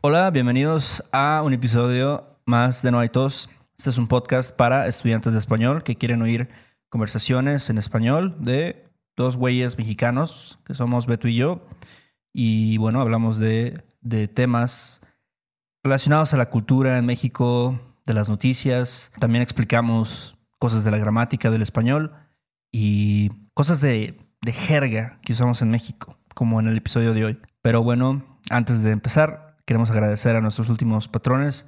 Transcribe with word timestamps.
Hola, 0.00 0.30
bienvenidos 0.30 1.02
a 1.10 1.42
un 1.44 1.52
episodio 1.52 2.38
más 2.46 2.82
de 2.82 2.92
No 2.92 3.00
hay 3.00 3.08
tos. 3.08 3.50
Este 3.76 3.90
es 3.90 3.98
un 3.98 4.06
podcast 4.06 4.54
para 4.54 4.86
estudiantes 4.86 5.32
de 5.32 5.40
español 5.40 5.82
que 5.82 5.96
quieren 5.96 6.22
oír 6.22 6.48
conversaciones 6.88 7.68
en 7.68 7.78
español 7.78 8.36
de 8.38 8.88
dos 9.16 9.36
güeyes 9.36 9.76
mexicanos, 9.76 10.60
que 10.64 10.74
somos 10.74 11.08
Beto 11.08 11.26
y 11.26 11.34
yo. 11.34 11.66
Y 12.32 12.78
bueno, 12.78 13.00
hablamos 13.00 13.40
de, 13.40 13.82
de 14.00 14.28
temas 14.28 15.00
relacionados 15.82 16.32
a 16.32 16.36
la 16.36 16.48
cultura 16.48 16.96
en 16.96 17.04
México, 17.04 17.80
de 18.06 18.14
las 18.14 18.28
noticias. 18.28 19.10
También 19.18 19.42
explicamos 19.42 20.36
cosas 20.60 20.84
de 20.84 20.92
la 20.92 20.98
gramática 20.98 21.50
del 21.50 21.62
español 21.62 22.12
y 22.70 23.30
cosas 23.52 23.80
de, 23.80 24.16
de 24.42 24.52
jerga 24.52 25.18
que 25.22 25.32
usamos 25.32 25.60
en 25.60 25.72
México, 25.72 26.16
como 26.36 26.60
en 26.60 26.68
el 26.68 26.76
episodio 26.76 27.14
de 27.14 27.24
hoy. 27.24 27.40
Pero 27.62 27.82
bueno, 27.82 28.38
antes 28.48 28.84
de 28.84 28.92
empezar, 28.92 29.47
queremos 29.68 29.90
agradecer 29.90 30.34
a 30.34 30.40
nuestros 30.40 30.70
últimos 30.70 31.08
patrones. 31.08 31.66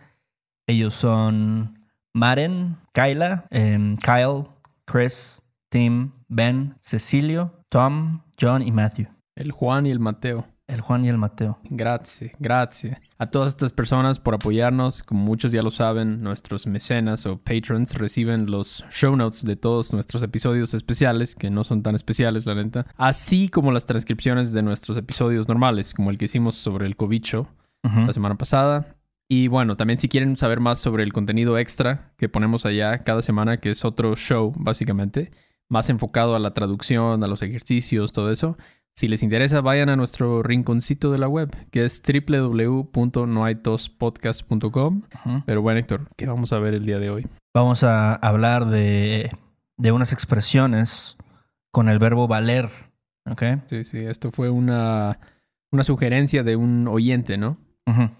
Ellos 0.66 0.94
son 0.94 1.78
Maren, 2.14 2.78
Kyla, 2.94 3.44
em, 3.50 3.98
Kyle, 3.98 4.46
Chris, 4.86 5.42
Tim, 5.68 6.12
Ben, 6.26 6.76
Cecilio, 6.80 7.62
Tom, 7.68 8.22
John 8.40 8.62
y 8.62 8.72
Matthew. 8.72 9.08
El 9.34 9.52
Juan 9.52 9.84
y 9.84 9.90
el 9.90 10.00
Mateo. 10.00 10.46
El 10.66 10.80
Juan 10.80 11.04
y 11.04 11.10
el 11.10 11.18
Mateo. 11.18 11.58
Gracias, 11.64 12.32
gracias. 12.38 12.98
A 13.18 13.26
todas 13.26 13.48
estas 13.48 13.72
personas 13.72 14.18
por 14.18 14.32
apoyarnos. 14.32 15.02
Como 15.02 15.22
muchos 15.22 15.52
ya 15.52 15.62
lo 15.62 15.70
saben, 15.70 16.22
nuestros 16.22 16.66
mecenas 16.66 17.26
o 17.26 17.36
patrons 17.36 17.92
reciben 17.92 18.50
los 18.50 18.82
show 18.88 19.14
notes 19.14 19.44
de 19.44 19.56
todos 19.56 19.92
nuestros 19.92 20.22
episodios 20.22 20.72
especiales, 20.72 21.34
que 21.34 21.50
no 21.50 21.64
son 21.64 21.82
tan 21.82 21.94
especiales, 21.96 22.46
la 22.46 22.54
neta. 22.54 22.86
Así 22.96 23.50
como 23.50 23.72
las 23.72 23.84
transcripciones 23.84 24.52
de 24.52 24.62
nuestros 24.62 24.96
episodios 24.96 25.48
normales, 25.48 25.92
como 25.92 26.08
el 26.10 26.16
que 26.16 26.24
hicimos 26.24 26.54
sobre 26.54 26.86
el 26.86 26.96
cobicho 26.96 27.46
La 27.82 28.12
semana 28.12 28.36
pasada. 28.36 28.96
Y 29.28 29.48
bueno, 29.48 29.76
también 29.76 29.98
si 29.98 30.08
quieren 30.08 30.36
saber 30.36 30.60
más 30.60 30.78
sobre 30.80 31.02
el 31.04 31.12
contenido 31.12 31.56
extra 31.56 32.12
que 32.18 32.28
ponemos 32.28 32.66
allá 32.66 32.98
cada 32.98 33.22
semana, 33.22 33.58
que 33.58 33.70
es 33.70 33.84
otro 33.84 34.16
show, 34.16 34.52
básicamente, 34.56 35.30
más 35.68 35.88
enfocado 35.88 36.34
a 36.34 36.40
la 36.40 36.52
traducción, 36.52 37.22
a 37.22 37.28
los 37.28 37.42
ejercicios, 37.42 38.12
todo 38.12 38.32
eso. 38.32 38.58
Si 38.96 39.06
les 39.08 39.22
interesa, 39.22 39.60
vayan 39.60 39.88
a 39.88 39.94
nuestro 39.96 40.42
rinconcito 40.42 41.12
de 41.12 41.18
la 41.18 41.28
web, 41.28 41.48
que 41.70 41.84
es 41.84 42.02
www.noaitospodcast.com. 42.02 45.02
Pero 45.46 45.62
bueno, 45.62 45.78
Héctor, 45.78 46.08
¿qué 46.16 46.26
vamos 46.26 46.52
a 46.52 46.58
ver 46.58 46.74
el 46.74 46.84
día 46.84 46.98
de 46.98 47.10
hoy? 47.10 47.28
Vamos 47.54 47.84
a 47.84 48.16
hablar 48.16 48.66
de, 48.66 49.30
de 49.78 49.92
unas 49.92 50.12
expresiones 50.12 51.16
con 51.70 51.88
el 51.88 52.00
verbo 52.00 52.26
valer. 52.28 52.68
¿Ok? 53.30 53.42
Sí, 53.66 53.84
sí, 53.84 53.98
esto 53.98 54.32
fue 54.32 54.50
una, 54.50 55.20
una 55.70 55.84
sugerencia 55.84 56.42
de 56.42 56.56
un 56.56 56.88
oyente, 56.88 57.38
¿no? 57.38 57.56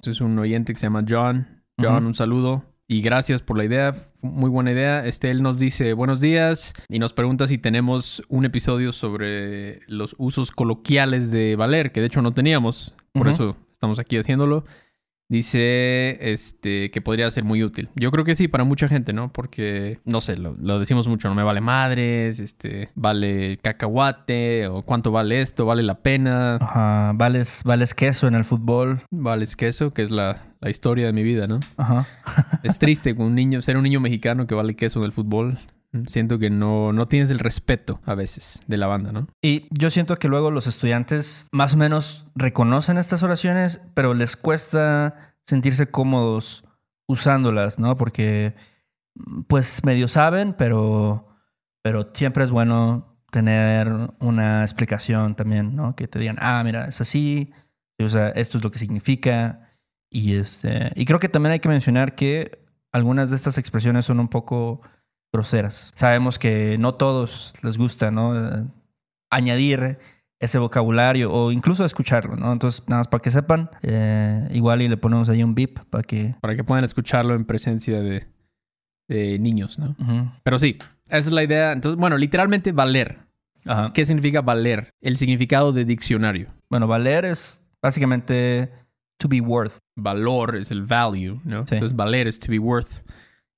Es 0.02 0.20
un 0.20 0.38
oyente 0.38 0.72
que 0.72 0.78
se 0.78 0.86
llama 0.86 1.04
John. 1.08 1.62
John, 1.80 2.06
un 2.06 2.14
saludo. 2.14 2.64
Y 2.86 3.02
gracias 3.02 3.40
por 3.40 3.56
la 3.56 3.64
idea. 3.64 3.94
Muy 4.20 4.50
buena 4.50 4.72
idea. 4.72 5.06
Este, 5.06 5.30
él 5.30 5.42
nos 5.42 5.60
dice 5.60 5.92
buenos 5.92 6.20
días 6.20 6.74
y 6.88 6.98
nos 6.98 7.12
pregunta 7.12 7.46
si 7.46 7.56
tenemos 7.56 8.22
un 8.28 8.44
episodio 8.44 8.92
sobre 8.92 9.80
los 9.86 10.16
usos 10.18 10.50
coloquiales 10.50 11.30
de 11.30 11.54
valer, 11.54 11.92
que 11.92 12.00
de 12.00 12.06
hecho 12.06 12.20
no 12.20 12.32
teníamos. 12.32 12.94
Por 13.12 13.28
eso 13.28 13.56
estamos 13.72 13.98
aquí 14.00 14.16
haciéndolo. 14.16 14.64
Dice 15.30 16.18
este, 16.32 16.90
que 16.90 17.00
podría 17.00 17.30
ser 17.30 17.44
muy 17.44 17.62
útil. 17.62 17.88
Yo 17.94 18.10
creo 18.10 18.24
que 18.24 18.34
sí, 18.34 18.48
para 18.48 18.64
mucha 18.64 18.88
gente, 18.88 19.12
¿no? 19.12 19.32
Porque, 19.32 20.00
no 20.04 20.20
sé, 20.20 20.36
lo, 20.36 20.56
lo 20.60 20.80
decimos 20.80 21.06
mucho, 21.06 21.28
no 21.28 21.36
me 21.36 21.44
vale 21.44 21.60
madres, 21.60 22.40
este, 22.40 22.90
vale 22.96 23.56
cacahuate, 23.62 24.66
o 24.66 24.82
cuánto 24.82 25.12
vale 25.12 25.40
esto, 25.40 25.66
vale 25.66 25.84
la 25.84 26.00
pena, 26.00 26.56
Ajá. 26.56 27.12
Vales, 27.14 27.62
vales 27.64 27.94
queso 27.94 28.26
en 28.26 28.34
el 28.34 28.44
fútbol. 28.44 29.02
vale 29.12 29.46
queso, 29.56 29.94
que 29.94 30.02
es 30.02 30.10
la, 30.10 30.42
la 30.60 30.68
historia 30.68 31.06
de 31.06 31.12
mi 31.12 31.22
vida, 31.22 31.46
¿no? 31.46 31.60
Ajá. 31.76 32.08
Es 32.64 32.80
triste 32.80 33.14
con 33.14 33.26
un 33.26 33.34
niño, 33.36 33.62
ser 33.62 33.76
un 33.76 33.84
niño 33.84 34.00
mexicano 34.00 34.48
que 34.48 34.56
vale 34.56 34.74
queso 34.74 34.98
en 34.98 35.04
el 35.04 35.12
fútbol. 35.12 35.60
Siento 36.06 36.38
que 36.38 36.50
no, 36.50 36.92
no 36.92 37.08
tienes 37.08 37.30
el 37.30 37.40
respeto 37.40 38.00
a 38.04 38.14
veces 38.14 38.60
de 38.68 38.76
la 38.76 38.86
banda, 38.86 39.10
¿no? 39.10 39.26
Y 39.42 39.66
yo 39.70 39.90
siento 39.90 40.16
que 40.16 40.28
luego 40.28 40.52
los 40.52 40.68
estudiantes 40.68 41.46
más 41.50 41.74
o 41.74 41.76
menos 41.76 42.26
reconocen 42.36 42.96
estas 42.96 43.24
oraciones, 43.24 43.80
pero 43.94 44.14
les 44.14 44.36
cuesta 44.36 45.34
sentirse 45.46 45.90
cómodos 45.90 46.64
usándolas, 47.08 47.80
¿no? 47.80 47.96
Porque 47.96 48.54
pues 49.48 49.84
medio 49.84 50.06
saben, 50.06 50.54
pero, 50.54 51.26
pero 51.82 52.10
siempre 52.14 52.44
es 52.44 52.52
bueno 52.52 53.20
tener 53.30 53.90
una 54.20 54.62
explicación 54.62 55.34
también, 55.34 55.74
¿no? 55.74 55.96
Que 55.96 56.08
te 56.08 56.18
digan, 56.18 56.36
ah, 56.40 56.62
mira, 56.64 56.86
es 56.86 57.00
así, 57.00 57.52
o 57.98 58.08
sea, 58.08 58.28
esto 58.30 58.58
es 58.58 58.64
lo 58.64 58.70
que 58.70 58.78
significa. 58.78 59.76
Y, 60.08 60.34
este, 60.34 60.90
y 60.94 61.04
creo 61.04 61.20
que 61.20 61.28
también 61.28 61.52
hay 61.52 61.60
que 61.60 61.68
mencionar 61.68 62.14
que 62.14 62.64
algunas 62.92 63.30
de 63.30 63.36
estas 63.36 63.58
expresiones 63.58 64.06
son 64.06 64.20
un 64.20 64.28
poco 64.28 64.82
groseras. 65.32 65.92
Sabemos 65.94 66.38
que 66.38 66.76
no 66.78 66.94
todos 66.94 67.54
les 67.62 67.78
gusta, 67.78 68.10
¿no? 68.10 68.36
Eh, 68.36 68.64
añadir 69.30 69.98
ese 70.40 70.58
vocabulario 70.58 71.30
o 71.32 71.52
incluso 71.52 71.84
escucharlo, 71.84 72.34
¿no? 72.34 72.52
Entonces, 72.52 72.82
nada 72.88 73.00
más 73.00 73.08
para 73.08 73.20
que 73.22 73.30
sepan, 73.30 73.70
eh, 73.82 74.48
igual 74.52 74.80
y 74.82 74.88
le 74.88 74.96
ponemos 74.96 75.28
ahí 75.28 75.42
un 75.42 75.54
beep 75.54 75.78
para 75.90 76.02
que... 76.02 76.34
Para 76.40 76.56
que 76.56 76.64
puedan 76.64 76.82
escucharlo 76.82 77.34
en 77.34 77.44
presencia 77.44 78.00
de, 78.00 78.26
de 79.08 79.38
niños, 79.38 79.78
¿no? 79.78 79.94
Ujú. 79.98 80.30
Pero 80.42 80.58
sí, 80.58 80.78
esa 81.06 81.18
es 81.18 81.32
la 81.32 81.44
idea. 81.44 81.72
Entonces, 81.72 82.00
bueno, 82.00 82.16
literalmente 82.16 82.72
valer. 82.72 83.18
Ajá. 83.66 83.92
¿Qué 83.92 84.06
significa 84.06 84.40
valer? 84.40 84.90
El 85.02 85.18
significado 85.18 85.72
de 85.72 85.84
diccionario. 85.84 86.48
Bueno, 86.70 86.86
valer 86.86 87.26
es 87.26 87.62
básicamente 87.82 88.72
to 89.18 89.28
be 89.28 89.42
worth. 89.42 89.76
Valor 89.96 90.56
es 90.56 90.70
el 90.70 90.82
value, 90.86 91.38
¿no? 91.44 91.66
Sí. 91.66 91.74
Entonces, 91.74 91.94
valer 91.94 92.26
es 92.26 92.40
to 92.40 92.50
be 92.50 92.58
worth. 92.58 93.04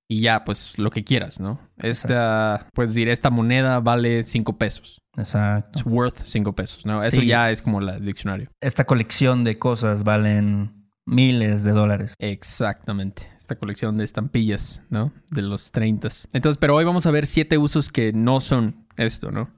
Y 0.08 0.20
ya, 0.20 0.44
pues, 0.44 0.78
lo 0.78 0.90
que 0.90 1.04
quieras, 1.04 1.40
¿no? 1.40 1.58
Esta, 1.78 2.66
puedes 2.74 2.94
decir, 2.94 3.08
esta 3.08 3.30
moneda 3.30 3.80
vale 3.80 4.22
cinco 4.24 4.58
pesos. 4.58 4.98
Exacto. 5.16 5.78
It's 5.78 5.86
worth 5.86 6.18
cinco 6.26 6.54
pesos, 6.54 6.84
¿no? 6.84 7.02
Eso 7.02 7.20
Sí. 7.20 7.26
ya 7.26 7.50
es 7.50 7.62
como 7.62 7.80
el 7.80 8.04
diccionario. 8.04 8.50
Esta 8.60 8.84
colección 8.84 9.44
de 9.44 9.58
cosas 9.58 10.04
valen 10.04 10.88
miles 11.06 11.64
de 11.64 11.72
dólares. 11.72 12.14
Exactamente. 12.18 13.28
Esta 13.38 13.56
colección 13.56 13.96
de 13.96 14.04
estampillas, 14.04 14.82
¿no? 14.90 15.12
De 15.30 15.42
los 15.42 15.72
30. 15.72 16.08
Entonces, 16.32 16.58
pero 16.58 16.74
hoy 16.76 16.84
vamos 16.84 17.06
a 17.06 17.10
ver 17.10 17.26
siete 17.26 17.58
usos 17.58 17.90
que 17.90 18.12
no 18.12 18.40
son 18.40 18.86
esto, 18.96 19.30
¿no? 19.32 19.50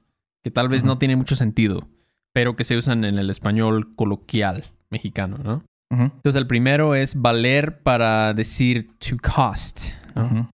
Que 0.43 0.51
tal 0.51 0.69
vez 0.69 0.83
no 0.83 0.97
tienen 0.97 1.17
mucho 1.17 1.35
sentido, 1.35 1.87
pero 2.33 2.55
que 2.55 2.63
se 2.63 2.77
usan 2.77 3.03
en 3.03 3.17
el 3.19 3.29
español 3.29 3.95
coloquial 3.95 4.71
mexicano, 4.89 5.37
¿no? 5.37 5.63
Entonces, 5.91 6.35
el 6.35 6.47
primero 6.47 6.95
es 6.95 7.21
valer 7.21 7.81
para 7.83 8.33
decir 8.33 8.89
to 8.99 9.15
cost, 9.21 9.89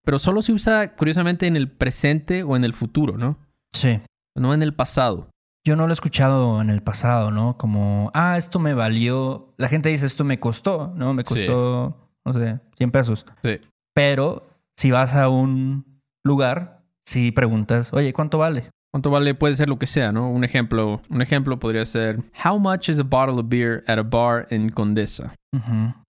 Pero 0.04 0.20
solo 0.20 0.42
se 0.42 0.52
usa, 0.54 0.96
curiosamente, 0.96 1.48
en 1.48 1.56
el 1.56 1.70
presente 1.70 2.44
o 2.44 2.56
en 2.56 2.64
el 2.64 2.74
futuro, 2.74 3.18
¿no? 3.18 3.38
Sí. 3.74 4.00
No 4.36 4.54
en 4.54 4.64
el 4.64 4.74
pasado. 4.74 5.30
Yo 5.66 5.76
no 5.76 5.86
lo 5.86 5.92
he 5.92 5.94
escuchado 5.94 6.62
en 6.62 6.70
el 6.70 6.82
pasado, 6.82 7.30
¿no? 7.32 7.58
Como, 7.58 8.10
ah, 8.14 8.38
esto 8.38 8.58
me 8.60 8.74
valió. 8.74 9.54
La 9.58 9.68
gente 9.68 9.90
dice, 9.90 10.06
esto 10.08 10.24
me 10.24 10.40
costó, 10.40 10.92
¿no? 10.96 11.14
Me 11.14 11.22
Sí. 11.24 11.28
costó, 11.36 12.10
no 12.26 12.34
sé, 12.34 12.60
100 12.78 12.92
pesos. 12.92 13.26
Sí. 13.44 13.60
Pero 13.94 14.48
si 14.76 14.90
vas 14.90 15.14
a 15.14 15.30
un 15.30 16.02
lugar, 16.24 16.82
si 17.06 17.32
preguntas, 17.32 17.94
oye, 17.94 18.14
¿cuánto 18.14 18.38
vale? 18.40 18.70
¿Cuánto 18.92 19.10
vale? 19.12 19.36
Puede 19.36 19.56
ser 19.56 19.70
lo 19.70 19.78
que 19.80 19.88
sea, 19.88 20.12
¿no? 20.12 20.30
Un 20.32 20.44
ejemplo, 20.44 21.02
un 21.10 21.22
ejemplo 21.22 21.60
podría 21.60 21.86
ser 21.86 22.18
How 22.44 22.60
much 22.60 22.90
is 22.90 23.00
a 23.00 23.04
bottle 23.04 23.36
of 23.40 23.46
beer 23.48 23.84
at 23.88 23.98
a 24.00 24.04
bar 24.04 24.48
in 24.52 24.70
Condesa? 24.70 25.34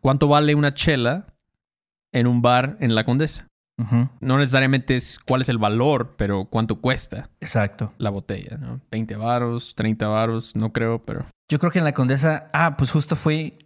¿Cuánto 0.01 0.27
vale 0.29 0.55
una 0.55 0.75
chela 0.75 1.27
en 2.13 2.27
un 2.27 2.43
bar 2.43 2.77
en 2.81 2.95
la 2.95 3.05
Condesa? 3.05 3.47
No 4.21 4.39
necesariamente 4.39 4.95
es 4.95 5.19
cuál 5.27 5.41
es 5.41 5.49
el 5.49 5.59
valor, 5.59 6.15
pero 6.17 6.45
cuánto 6.45 6.81
cuesta 6.81 7.31
Exacto. 7.41 7.93
la 7.99 8.11
botella, 8.11 8.57
¿no? 8.57 8.81
20 8.93 9.17
varos, 9.17 9.75
30 9.75 10.07
varos, 10.07 10.55
no 10.55 10.73
creo, 10.73 11.05
pero 11.05 11.27
Yo 11.51 11.59
creo 11.59 11.73
que 11.73 11.81
en 11.81 11.85
la 11.85 11.93
Condesa, 11.93 12.49
ah, 12.53 12.77
pues 12.77 12.93
justo 12.93 13.17
fui 13.17 13.59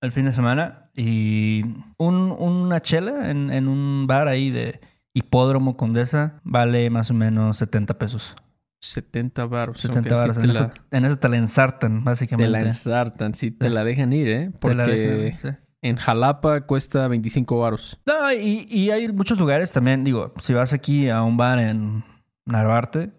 el 0.00 0.12
fin 0.12 0.26
de 0.26 0.32
semana 0.32 0.90
y 0.94 1.64
un- 1.98 2.30
una 2.38 2.80
chela 2.80 3.28
en, 3.30 3.50
en 3.50 3.66
un 3.66 4.06
bar 4.06 4.28
ahí 4.28 4.50
de 4.50 4.80
hipódromo 5.14 5.76
Condesa 5.76 6.40
vale 6.44 6.88
más 6.90 7.10
o 7.10 7.14
menos 7.14 7.56
70 7.56 7.98
pesos. 7.98 8.36
70 8.80 9.46
varos. 9.46 9.80
70 9.80 10.00
ok, 10.00 10.20
sí 10.22 10.28
baros. 10.28 10.36
te, 10.36 10.42
en, 10.42 10.48
la, 10.54 10.60
eso, 10.60 10.68
en 10.92 11.04
eso 11.06 11.16
te 11.18 11.28
la 11.28 11.36
ensartan, 11.38 11.98
te 12.00 12.04
básicamente. 12.04 12.50
la 12.52 12.60
ensartan, 12.60 13.34
sí, 13.34 13.50
te 13.50 13.64
Te- 13.66 13.70
la 13.70 13.82
dejan 13.82 14.12
ir, 14.12 14.28
¿eh? 14.28 14.50
Te 14.52 14.58
Porque 14.60 14.76
la 14.76 14.86
dejan, 14.86 15.38
sí. 15.40 15.48
En 15.88 15.96
Jalapa 15.96 16.62
cuesta 16.62 17.08
25 17.08 17.58
varos. 17.58 17.98
No, 18.06 18.32
y, 18.32 18.66
y 18.68 18.90
hay 18.90 19.08
muchos 19.12 19.38
lugares 19.38 19.72
también, 19.72 20.04
digo, 20.04 20.32
si 20.40 20.52
vas 20.54 20.72
aquí 20.72 21.08
a 21.08 21.22
un 21.22 21.36
bar 21.36 21.58
en 21.58 22.04
Narvarte, 22.44 23.12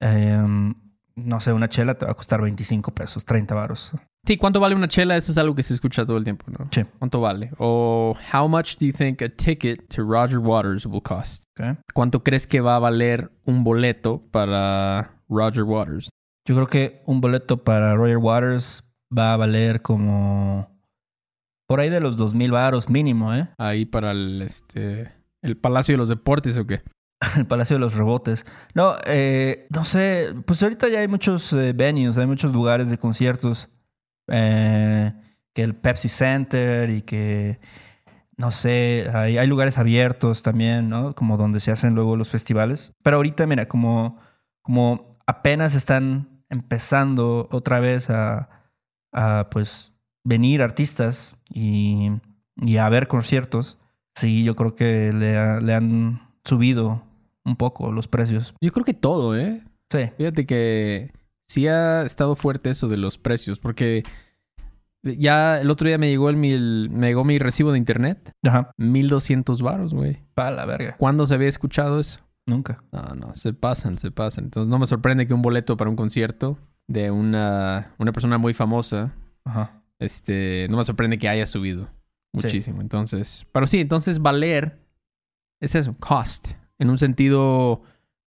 em, 0.00 0.74
no 1.16 1.40
sé, 1.40 1.52
una 1.52 1.68
chela 1.68 1.94
te 1.96 2.06
va 2.06 2.12
a 2.12 2.14
costar 2.14 2.40
25 2.40 2.92
pesos, 2.92 3.24
30 3.24 3.54
varos. 3.54 3.92
Sí, 4.26 4.36
¿cuánto 4.36 4.60
vale 4.60 4.74
una 4.74 4.88
chela? 4.88 5.16
Eso 5.16 5.32
es 5.32 5.38
algo 5.38 5.54
que 5.54 5.62
se 5.62 5.74
escucha 5.74 6.04
todo 6.04 6.18
el 6.18 6.24
tiempo, 6.24 6.44
¿no? 6.50 6.68
Sí. 6.70 6.84
¿Cuánto 6.98 7.20
vale? 7.20 7.50
O 7.58 8.14
how 8.32 8.46
much 8.46 8.76
do 8.78 8.86
you 8.86 8.92
think 8.92 9.22
a 9.22 9.28
ticket 9.28 9.88
to 9.88 10.02
Roger 10.02 10.38
Waters 10.38 10.84
will 10.84 11.02
cost? 11.02 11.44
¿Cuánto 11.94 12.22
crees 12.22 12.46
que 12.46 12.60
va 12.60 12.76
a 12.76 12.78
valer 12.78 13.32
un 13.44 13.64
boleto 13.64 14.22
para 14.30 15.22
Roger 15.28 15.62
Waters? 15.62 16.10
Yo 16.46 16.54
creo 16.54 16.66
que 16.66 17.02
un 17.06 17.20
boleto 17.20 17.64
para 17.64 17.94
Roger 17.94 18.18
Waters 18.18 18.84
va 19.16 19.32
a 19.32 19.36
valer 19.36 19.80
como 19.82 20.77
Por 21.68 21.80
ahí 21.80 21.90
de 21.90 22.00
los 22.00 22.16
2000 22.16 22.50
varos 22.50 22.88
mínimo, 22.88 23.34
¿eh? 23.34 23.46
Ahí 23.58 23.84
para 23.84 24.12
el, 24.12 24.40
este, 24.40 25.12
el 25.42 25.58
Palacio 25.58 25.92
de 25.92 25.98
los 25.98 26.08
Deportes 26.08 26.56
o 26.56 26.66
qué. 26.66 26.82
El 27.36 27.46
Palacio 27.46 27.76
de 27.76 27.80
los 27.80 27.94
Rebotes. 27.94 28.46
No, 28.74 28.94
eh, 29.04 29.66
no 29.68 29.84
sé. 29.84 30.34
Pues 30.46 30.62
ahorita 30.62 30.88
ya 30.88 31.00
hay 31.00 31.08
muchos 31.08 31.52
eh, 31.52 31.74
venues, 31.74 32.16
hay 32.16 32.26
muchos 32.26 32.54
lugares 32.54 32.88
de 32.88 32.96
conciertos. 32.96 33.68
Eh, 34.28 35.12
que 35.52 35.62
el 35.62 35.74
Pepsi 35.74 36.08
Center 36.08 36.88
y 36.88 37.02
que, 37.02 37.58
no 38.36 38.50
sé, 38.50 39.10
hay, 39.12 39.36
hay 39.36 39.46
lugares 39.46 39.76
abiertos 39.76 40.42
también, 40.42 40.88
¿no? 40.88 41.14
Como 41.14 41.36
donde 41.36 41.60
se 41.60 41.70
hacen 41.70 41.94
luego 41.94 42.16
los 42.16 42.30
festivales. 42.30 42.92
Pero 43.02 43.16
ahorita, 43.16 43.46
mira, 43.46 43.68
como, 43.68 44.18
como 44.62 45.18
apenas 45.26 45.74
están 45.74 46.44
empezando 46.48 47.48
otra 47.50 47.80
vez 47.80 48.08
a, 48.08 48.48
a 49.12 49.48
pues, 49.50 49.92
venir 50.24 50.62
artistas 50.62 51.37
y, 51.50 52.10
y 52.56 52.76
a 52.76 52.88
ver 52.88 53.08
conciertos, 53.08 53.78
sí, 54.14 54.44
yo 54.44 54.54
creo 54.56 54.74
que 54.74 55.12
le, 55.12 55.60
le 55.60 55.74
han 55.74 56.20
subido 56.44 57.02
un 57.44 57.56
poco 57.56 57.92
los 57.92 58.08
precios. 58.08 58.54
Yo 58.60 58.72
creo 58.72 58.84
que 58.84 58.94
todo, 58.94 59.36
¿eh? 59.36 59.62
Sí. 59.90 60.10
Fíjate 60.18 60.46
que 60.46 61.12
sí 61.48 61.66
ha 61.66 62.02
estado 62.02 62.36
fuerte 62.36 62.70
eso 62.70 62.88
de 62.88 62.96
los 62.98 63.16
precios, 63.18 63.58
porque 63.58 64.02
ya 65.02 65.60
el 65.60 65.70
otro 65.70 65.88
día 65.88 65.96
me 65.98 66.08
llegó 66.08 66.28
el, 66.28 66.36
mil- 66.36 66.90
me 66.90 67.06
llegó 67.08 67.24
mi 67.24 67.38
recibo 67.38 67.72
de 67.72 67.78
internet, 67.78 68.32
Ajá. 68.44 68.72
1200 68.76 69.62
varos, 69.62 69.94
güey. 69.94 70.18
Pa' 70.34 70.50
la 70.50 70.66
verga. 70.66 70.96
¿Cuándo 70.98 71.26
se 71.26 71.34
había 71.34 71.48
escuchado 71.48 72.00
eso? 72.00 72.20
Nunca. 72.46 72.82
No, 72.92 73.02
no, 73.14 73.34
se 73.34 73.52
pasan, 73.52 73.98
se 73.98 74.10
pasan. 74.10 74.44
Entonces 74.44 74.68
no 74.68 74.78
me 74.78 74.86
sorprende 74.86 75.26
que 75.26 75.34
un 75.34 75.42
boleto 75.42 75.76
para 75.76 75.90
un 75.90 75.96
concierto 75.96 76.58
de 76.86 77.10
una, 77.10 77.94
una 77.98 78.12
persona 78.12 78.38
muy 78.38 78.54
famosa, 78.54 79.12
Ajá. 79.44 79.77
Este, 80.00 80.66
no 80.70 80.76
me 80.76 80.84
sorprende 80.84 81.18
que 81.18 81.28
haya 81.28 81.46
subido 81.46 81.88
muchísimo. 82.32 82.80
Entonces, 82.80 83.46
pero 83.52 83.66
sí, 83.66 83.80
entonces 83.80 84.20
valer 84.20 84.78
es 85.60 85.74
eso, 85.74 85.96
cost, 85.98 86.52
en 86.78 86.88
un 86.90 86.98
sentido, 86.98 87.82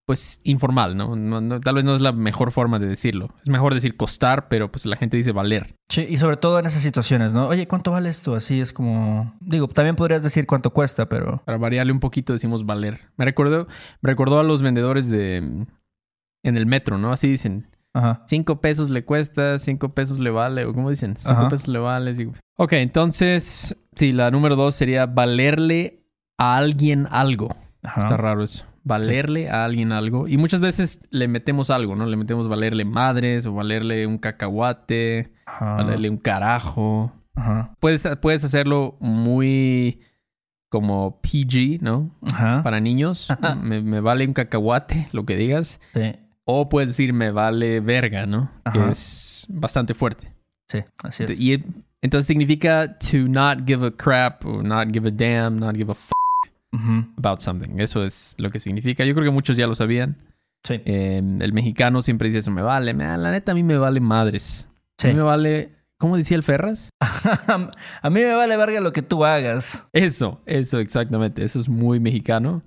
pues, 0.06 0.42
informal, 0.44 0.98
¿no? 0.98 1.16
No- 1.16 1.40
no- 1.40 1.62
Tal 1.62 1.76
vez 1.76 1.86
no 1.86 1.96
es 1.96 2.02
la 2.02 2.12
mejor 2.12 2.52
forma 2.52 2.78
de 2.80 2.88
decirlo. 2.88 3.34
Es 3.42 3.48
mejor 3.50 3.74
decir 3.74 3.96
costar, 3.96 4.50
pero 4.50 4.70
pues 4.70 4.86
la 4.86 4.98
gente 4.98 5.16
dice 5.16 5.32
valer. 5.32 5.76
Sí, 5.90 6.06
y 6.10 6.18
sobre 6.18 6.36
todo 6.38 6.60
en 6.60 6.66
esas 6.66 6.82
situaciones, 6.82 7.32
¿no? 7.32 7.48
Oye, 7.48 7.68
¿cuánto 7.68 7.92
vale 7.92 8.10
esto? 8.10 8.36
Así 8.36 8.60
es 8.60 8.74
como... 8.74 9.34
Digo, 9.40 9.68
también 9.70 9.96
podrías 9.96 10.24
decir 10.24 10.46
cuánto 10.46 10.72
cuesta, 10.74 11.08
pero... 11.08 11.42
Para 11.46 11.58
variarle 11.58 11.94
un 11.94 12.02
poquito 12.02 12.34
decimos 12.34 12.66
valer. 12.66 13.00
Me 13.16 13.24
recordó, 13.24 13.68
me 14.02 14.10
recordó 14.10 14.40
a 14.40 14.44
los 14.44 14.62
vendedores 14.62 15.10
de 15.10 15.38
en 16.44 16.58
el 16.58 16.66
metro, 16.66 16.98
¿no? 16.98 17.12
Así 17.14 17.30
dicen. 17.30 17.68
Ajá. 17.94 18.24
Cinco 18.28 18.62
pesos 18.62 18.90
le 18.90 19.04
cuesta, 19.04 19.60
cinco 19.60 19.94
pesos 19.94 20.18
le 20.20 20.30
vale, 20.30 20.66
o 20.66 20.74
cómo 20.74 20.90
dicen, 20.90 21.16
cinco 21.18 21.32
Ajá. 21.32 21.50
pesos 21.50 21.68
le 21.68 21.80
vale. 21.80 22.14
cinco- 22.14 22.38
Ok, 22.58 22.74
entonces, 22.74 23.76
sí, 23.96 24.12
la 24.14 24.32
número 24.32 24.56
dos 24.56 24.76
sería 24.76 25.06
valerle 25.08 26.04
a 26.38 26.56
alguien 26.58 27.08
algo. 27.12 27.56
Ajá. 27.84 28.02
Está 28.02 28.18
raro 28.18 28.44
eso. 28.44 28.66
Valerle 28.84 29.50
a 29.50 29.66
alguien 29.66 29.92
algo. 29.92 30.28
Y 30.28 30.38
muchas 30.38 30.60
veces 30.62 31.00
le 31.12 31.28
metemos 31.28 31.70
algo, 31.70 31.96
¿no? 31.96 32.06
Le 32.06 32.18
metemos 32.18 32.48
valerle 32.48 32.84
madres 32.86 33.46
o 33.46 33.54
valerle 33.54 34.08
un 34.08 34.18
cacahuate, 34.18 35.34
Ajá. 35.46 35.76
valerle 35.76 36.10
un 36.10 36.18
carajo. 36.18 37.12
Ajá. 37.36 37.74
Puedes, 37.80 38.04
puedes 38.22 38.44
hacerlo 38.44 38.98
muy 39.00 40.02
como 40.70 41.20
PG, 41.22 41.80
¿no? 41.82 42.12
Ajá. 42.32 42.64
Para 42.64 42.80
niños. 42.80 43.28
me, 43.62 43.82
me 43.82 44.00
vale 44.00 44.26
un 44.26 44.34
cacahuate, 44.34 45.08
lo 45.12 45.26
que 45.26 45.36
digas. 45.36 45.80
Sí. 45.94 46.14
O 46.46 46.70
puedes 46.70 46.90
decir 46.90 47.14
me 47.14 47.32
vale 47.32 47.80
verga, 47.80 48.26
¿no? 48.26 48.52
Que 48.74 48.90
es 48.90 49.46
bastante 49.50 49.94
fuerte. 49.94 50.32
Sí, 50.68 50.80
así 51.04 51.24
es. 51.24 51.40
Y 51.40 51.64
entonces 52.02 52.26
significa 52.28 52.98
to 52.98 53.18
not 53.28 53.60
give 53.68 53.86
a 53.86 53.92
crap 53.92 54.44
not 54.46 54.90
give 54.92 55.08
a 55.08 55.12
damn, 55.12 55.60
not 55.60 55.76
give 55.76 55.92
a 55.92 55.94
f 55.94 56.10
about 57.18 57.40
something. 57.42 57.80
Eso 57.80 58.04
es 58.04 58.34
lo 58.38 58.50
que 58.50 58.60
significa. 58.60 59.04
Yo 59.06 59.14
creo 59.14 59.26
que 59.26 59.32
muchos 59.32 59.58
ya 59.58 59.68
lo 59.68 59.76
sabían. 59.76 60.18
Sí. 60.64 60.82
Eh, 60.86 61.18
el 61.40 61.54
mexicano 61.54 62.02
siempre 62.02 62.28
dice 62.30 62.40
eso, 62.40 62.52
me 62.52 62.62
vale. 62.62 62.94
Me- 62.94 63.18
la 63.18 63.32
neta 63.32 63.52
a 63.52 63.56
mí 63.56 63.64
me 63.64 63.78
vale 63.78 64.00
madres. 64.00 64.68
A 65.00 65.02
Sí. 65.02 65.08
mí 65.10 65.16
me 65.16 65.24
vale... 65.24 65.76
¿Cómo 65.98 66.18
decía 66.18 66.36
el 66.38 66.42
Ferras? 66.44 66.90
A 67.00 68.10
mí 68.10 68.22
me 68.22 68.34
vale 68.34 68.58
verga 68.58 68.80
lo 68.82 68.92
que 68.92 69.04
tú 69.04 69.24
hagas. 69.24 69.88
Eso, 69.94 70.42
eso 70.48 70.80
exactamente. 70.80 71.44
Eso 71.44 71.60
es 71.60 71.70
muy 71.70 72.00
mexicano. 72.00 72.64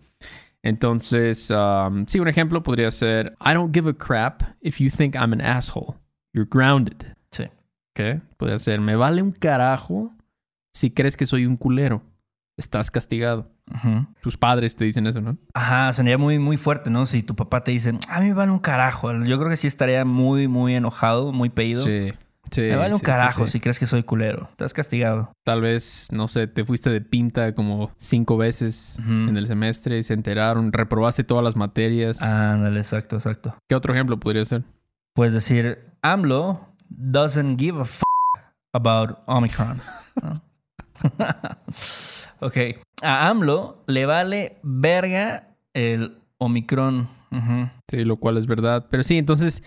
Entonces, 0.64 1.50
um, 1.50 2.06
sí, 2.06 2.18
un 2.20 2.26
ejemplo 2.26 2.62
podría 2.62 2.90
ser, 2.90 3.36
I 3.38 3.52
don't 3.52 3.72
give 3.74 3.88
a 3.88 3.92
crap 3.92 4.42
if 4.62 4.78
you 4.78 4.88
think 4.88 5.14
I'm 5.14 5.34
an 5.34 5.42
asshole. 5.42 5.96
You're 6.32 6.48
grounded. 6.50 7.14
Sí. 7.32 7.44
¿Qué? 7.94 8.22
Podría 8.38 8.58
ser, 8.58 8.80
me 8.80 8.96
vale 8.96 9.20
un 9.20 9.30
carajo 9.30 10.16
si 10.72 10.90
crees 10.90 11.18
que 11.18 11.26
soy 11.26 11.44
un 11.44 11.58
culero. 11.58 12.02
Estás 12.56 12.90
castigado. 12.90 13.50
Tus 14.22 14.38
padres 14.38 14.74
te 14.74 14.86
dicen 14.86 15.06
eso, 15.06 15.20
¿no? 15.20 15.36
Ajá, 15.52 15.92
sonaría 15.92 16.16
muy, 16.16 16.38
muy 16.38 16.56
fuerte, 16.56 16.88
¿no? 16.88 17.04
Si 17.04 17.22
tu 17.22 17.36
papá 17.36 17.62
te 17.62 17.72
dice, 17.72 17.92
a 18.08 18.20
mí 18.20 18.28
me 18.28 18.34
vale 18.34 18.52
un 18.52 18.58
carajo. 18.58 19.12
Yo 19.24 19.38
creo 19.38 19.50
que 19.50 19.58
sí 19.58 19.66
estaría 19.66 20.06
muy, 20.06 20.48
muy 20.48 20.76
enojado, 20.76 21.32
muy 21.32 21.50
pedido. 21.50 21.84
Sí. 21.84 22.10
Sí 22.50 22.62
me 22.62 22.76
vale 22.76 22.94
un 22.94 23.00
sí, 23.00 23.04
carajo 23.04 23.46
sí. 23.46 23.52
si 23.52 23.60
crees 23.60 23.78
que 23.78 23.86
soy 23.86 24.02
culero. 24.02 24.48
Estás 24.50 24.72
castigado. 24.72 25.32
Tal 25.44 25.60
vez, 25.60 26.08
no 26.12 26.28
sé, 26.28 26.46
te 26.46 26.64
fuiste 26.64 26.90
de 26.90 27.00
pinta 27.00 27.54
como 27.54 27.90
cinco 27.98 28.36
veces 28.36 28.98
en 28.98 29.36
el 29.36 29.46
semestre 29.46 29.98
y 29.98 30.02
se 30.02 30.14
enteraron, 30.14 30.72
reprobaste 30.72 31.24
todas 31.24 31.44
las 31.44 31.56
materias. 31.56 32.22
Ándale, 32.22 32.80
exacto, 32.80 33.16
exacto. 33.16 33.56
¿Qué 33.68 33.74
otro 33.74 33.92
ejemplo 33.92 34.18
podría 34.18 34.44
ser? 34.44 34.62
Puedes 35.14 35.34
decir, 35.34 35.92
AMLO 36.02 36.68
doesn't 36.88 37.58
give 37.58 37.78
a 37.78 37.82
f 37.82 38.02
about 38.72 39.18
Omicron. 39.26 39.80
¿no? 40.22 40.42
ok. 42.40 42.56
A 43.02 43.28
AMLO 43.28 43.84
le 43.86 44.06
vale 44.06 44.58
verga 44.62 45.48
el 45.72 46.18
Omicron. 46.38 47.08
Sí, 47.88 48.04
lo 48.04 48.16
cual 48.16 48.36
es 48.36 48.46
verdad. 48.46 48.86
Pero 48.90 49.02
sí, 49.02 49.18
entonces, 49.18 49.64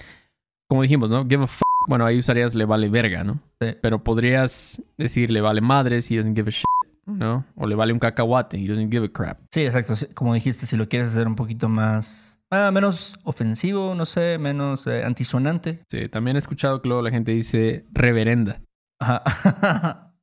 como 0.69 0.81
dijimos, 0.81 1.09
¿no? 1.09 1.25
Give 1.25 1.41
a 1.41 1.45
f 1.45 1.61
Bueno, 1.87 2.05
ahí 2.05 2.19
usarías 2.19 2.53
le 2.53 2.65
vale 2.65 2.89
verga, 2.89 3.23
¿no? 3.23 3.39
Sí. 3.61 3.69
Pero 3.81 4.03
podrías 4.03 4.81
decir 4.97 5.31
le 5.31 5.41
vale 5.41 5.61
madres, 5.61 6.11
he 6.11 6.17
doesn't 6.17 6.35
give 6.35 6.49
a 6.49 6.51
shit, 6.51 6.65
¿no? 7.05 7.45
O 7.55 7.65
le 7.65 7.75
vale 7.75 7.93
un 7.93 7.99
cacahuate, 7.99 8.57
he 8.57 8.67
doesn't 8.67 8.91
give 8.91 9.05
a 9.05 9.09
crap. 9.09 9.39
Sí, 9.51 9.61
exacto. 9.61 9.93
Como 10.13 10.33
dijiste, 10.33 10.65
si 10.65 10.75
lo 10.77 10.87
quieres 10.89 11.09
hacer 11.09 11.27
un 11.27 11.35
poquito 11.35 11.69
más... 11.69 12.39
ah, 12.51 12.69
menos 12.71 13.15
ofensivo, 13.23 13.95
no 13.95 14.05
sé, 14.05 14.37
menos 14.37 14.85
eh, 14.87 15.03
antisonante. 15.03 15.79
Sí, 15.89 16.07
también 16.09 16.35
he 16.35 16.39
escuchado 16.39 16.81
que 16.81 16.89
luego 16.89 17.01
la 17.03 17.11
gente 17.11 17.31
dice 17.31 17.85
reverenda. 17.91 18.61
Ajá. 18.99 20.03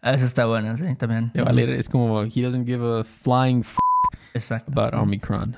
Ah, 0.00 0.12
Esa 0.12 0.26
está 0.26 0.46
buena, 0.46 0.76
sí, 0.76 0.84
también. 0.96 1.32
Le 1.34 1.42
vale, 1.42 1.76
es 1.76 1.88
como 1.88 2.22
he 2.22 2.40
doesn't 2.42 2.64
give 2.66 2.84
a 3.00 3.02
flying 3.02 3.60
f 3.60 3.76
Exacto. 4.34 4.70
about 4.70 4.94
Omicron. 4.94 5.56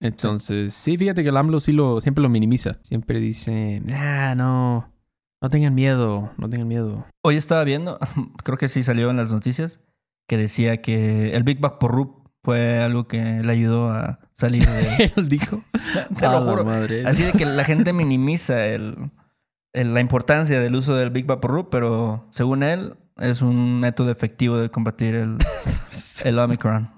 Entonces, 0.00 0.74
sí, 0.74 0.96
fíjate 0.96 1.24
que 1.24 1.30
el 1.30 1.36
AMLO 1.36 1.58
sí 1.58 1.72
lo, 1.72 2.00
siempre 2.00 2.22
lo 2.22 2.28
minimiza. 2.28 2.78
Siempre 2.82 3.18
dice, 3.18 3.82
ah, 3.92 4.34
no, 4.36 4.92
no 5.40 5.48
tengan 5.48 5.74
miedo, 5.74 6.30
no 6.36 6.48
tengan 6.48 6.68
miedo. 6.68 7.06
Hoy 7.24 7.36
estaba 7.36 7.64
viendo, 7.64 7.98
creo 8.44 8.58
que 8.58 8.68
sí 8.68 8.82
salió 8.82 9.10
en 9.10 9.16
las 9.16 9.30
noticias, 9.30 9.80
que 10.28 10.36
decía 10.36 10.82
que 10.82 11.32
el 11.32 11.42
Big 11.44 11.60
Bang 11.60 11.78
por 11.78 11.92
Rup 11.92 12.28
fue 12.44 12.80
algo 12.82 13.06
que 13.08 13.42
le 13.42 13.52
ayudó 13.52 13.90
a 13.90 14.20
salir 14.34 14.64
de... 14.66 15.12
Él 15.16 15.28
dijo. 15.28 15.62
Te 16.18 16.26
"A 16.26 16.32
lo 16.40 16.50
juro. 16.50 16.64
madre". 16.64 17.04
Así 17.06 17.24
de 17.24 17.32
que 17.32 17.44
la 17.44 17.64
gente 17.64 17.92
minimiza 17.92 18.66
el, 18.66 19.10
el- 19.72 19.94
la 19.94 20.00
importancia 20.00 20.60
del 20.60 20.74
uso 20.74 20.94
del 20.96 21.10
Big 21.10 21.26
Vaporub, 21.26 21.68
pero 21.70 22.26
según 22.30 22.62
él 22.62 22.94
es 23.16 23.42
un 23.42 23.80
método 23.80 24.10
efectivo 24.12 24.56
de 24.58 24.70
combatir 24.70 25.14
el, 25.16 25.38
el 26.24 26.38
Omicron. 26.38 26.88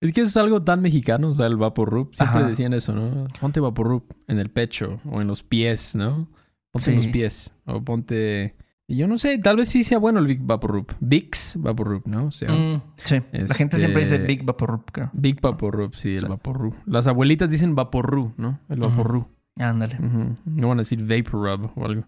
Es 0.00 0.12
que 0.12 0.22
eso 0.22 0.28
es 0.28 0.36
algo 0.38 0.62
tan 0.62 0.80
mexicano, 0.80 1.28
o 1.28 1.34
sea, 1.34 1.46
el 1.46 1.56
Vaporub. 1.56 2.14
Siempre 2.14 2.40
Ajá. 2.40 2.48
decían 2.48 2.72
eso, 2.72 2.94
¿no? 2.94 3.28
Ponte 3.40 3.60
Vaporub 3.60 4.04
en 4.28 4.38
el 4.38 4.50
pecho 4.50 5.00
o 5.10 5.20
en 5.20 5.26
los 5.26 5.42
pies, 5.42 5.94
¿no? 5.94 6.28
Ponte 6.76 6.90
Sí. 6.90 6.96
los 6.96 7.06
pies. 7.08 7.52
O 7.64 7.82
ponte... 7.82 8.54
y 8.88 8.96
Yo 8.96 9.08
no 9.08 9.18
sé, 9.18 9.38
tal 9.38 9.56
vez 9.56 9.68
sí 9.68 9.82
sea 9.84 9.98
bueno 9.98 10.20
el 10.20 10.26
Big 10.26 10.40
Vaporub. 10.42 10.86
Vicks 11.00 11.56
Vaporub, 11.58 12.02
¿no? 12.06 12.26
O 12.26 12.30
sea, 12.30 12.50
Mm, 12.52 12.82
sí, 13.04 13.16
la 13.32 13.54
gente 13.54 13.78
siempre 13.78 14.02
dice 14.02 14.16
Este- 14.16 14.26
Big 14.28 14.44
Vaporub, 14.44 14.84
creo. 14.92 15.10
Big 15.12 15.40
Vaporub, 15.40 15.94
sí, 15.94 16.14
el 16.14 16.20
Sí. 16.20 16.26
Vaporub. 16.26 16.74
Las 16.86 17.06
abuelitas 17.06 17.50
dicen 17.50 17.74
Vaporru, 17.74 18.32
¿no? 18.36 18.60
El. 18.68 18.80
Vaporru. 18.80 19.26
Ándale. 19.58 19.96
No 20.44 20.68
van 20.68 20.78
a 20.78 20.82
decir 20.82 21.02
Vaporub 21.04 21.70
o 21.76 21.84
algo. 21.86 22.04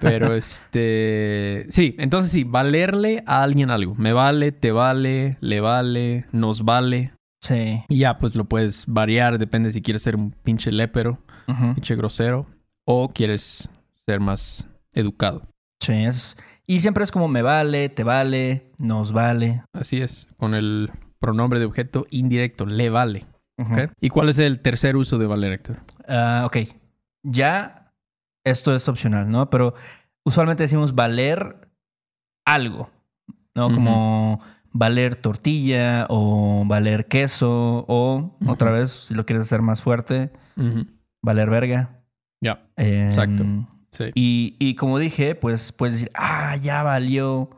Pero 0.00 0.34
este... 0.36 1.66
Sí, 1.70 1.94
entonces 1.98 2.32
sí, 2.32 2.44
valerle 2.44 3.22
a 3.26 3.42
alguien 3.42 3.70
algo. 3.70 3.94
Me 3.94 4.12
vale, 4.12 4.50
te 4.52 4.72
vale, 4.72 5.38
le 5.40 5.60
vale, 5.60 6.26
nos 6.32 6.64
vale. 6.64 7.12
Sí. 7.40 7.82
Y 7.88 7.98
ya, 7.98 8.18
pues 8.18 8.34
lo 8.36 8.44
puedes 8.44 8.84
variar, 8.86 9.38
depende 9.38 9.70
si 9.70 9.80
quieres 9.82 10.02
ser 10.02 10.16
un 10.16 10.30
pinche 10.30 10.70
lépero, 10.72 11.18
Ujú. 11.48 11.74
pinche 11.74 11.96
grosero, 11.96 12.46
o 12.84 13.12
quieres 13.12 13.68
ser 14.06 14.20
más 14.20 14.68
educado. 14.92 15.48
Sí, 15.80 15.92
es... 16.04 16.36
Y 16.66 16.80
siempre 16.80 17.04
es 17.04 17.10
como 17.10 17.28
me 17.28 17.42
vale, 17.42 17.88
te 17.88 18.04
vale, 18.04 18.72
nos 18.78 19.12
vale. 19.12 19.64
Así 19.74 20.00
es, 20.00 20.28
con 20.36 20.54
el 20.54 20.90
pronombre 21.18 21.58
de 21.58 21.66
objeto 21.66 22.06
indirecto, 22.10 22.66
le 22.66 22.88
vale. 22.88 23.26
¿ok? 23.58 23.92
¿Y 24.00 24.08
cuál 24.08 24.28
es 24.28 24.38
el 24.38 24.60
tercer 24.60 24.96
uso 24.96 25.18
de 25.18 25.26
valer, 25.26 25.52
Héctor? 25.52 25.80
Ah, 26.08 26.44
ok. 26.46 26.58
Ya 27.24 27.92
esto 28.44 28.74
es 28.74 28.88
opcional, 28.88 29.28
¿no? 29.28 29.50
Pero 29.50 29.74
usualmente 30.24 30.62
decimos 30.62 30.94
valer 30.94 31.68
algo. 32.46 32.90
¿no? 33.54 33.72
Como 33.72 34.40
valer 34.72 35.16
tortilla 35.16 36.06
o 36.08 36.64
valer 36.66 37.06
queso 37.06 37.84
o, 37.88 38.36
otra 38.46 38.70
vez, 38.70 38.90
si 38.90 39.14
lo 39.14 39.26
quieres 39.26 39.46
hacer 39.46 39.62
más 39.62 39.82
fuerte, 39.82 40.32
valer 41.22 41.50
verga. 41.50 42.02
Ya, 42.42 42.66
Em, 42.76 43.04
Exacto. 43.06 43.44
Sí. 43.92 44.10
Y, 44.14 44.56
y 44.58 44.74
como 44.74 44.98
dije, 44.98 45.34
pues 45.36 45.70
puedes 45.72 45.94
decir, 45.96 46.10
ah, 46.14 46.56
ya 46.56 46.82
valió 46.82 47.48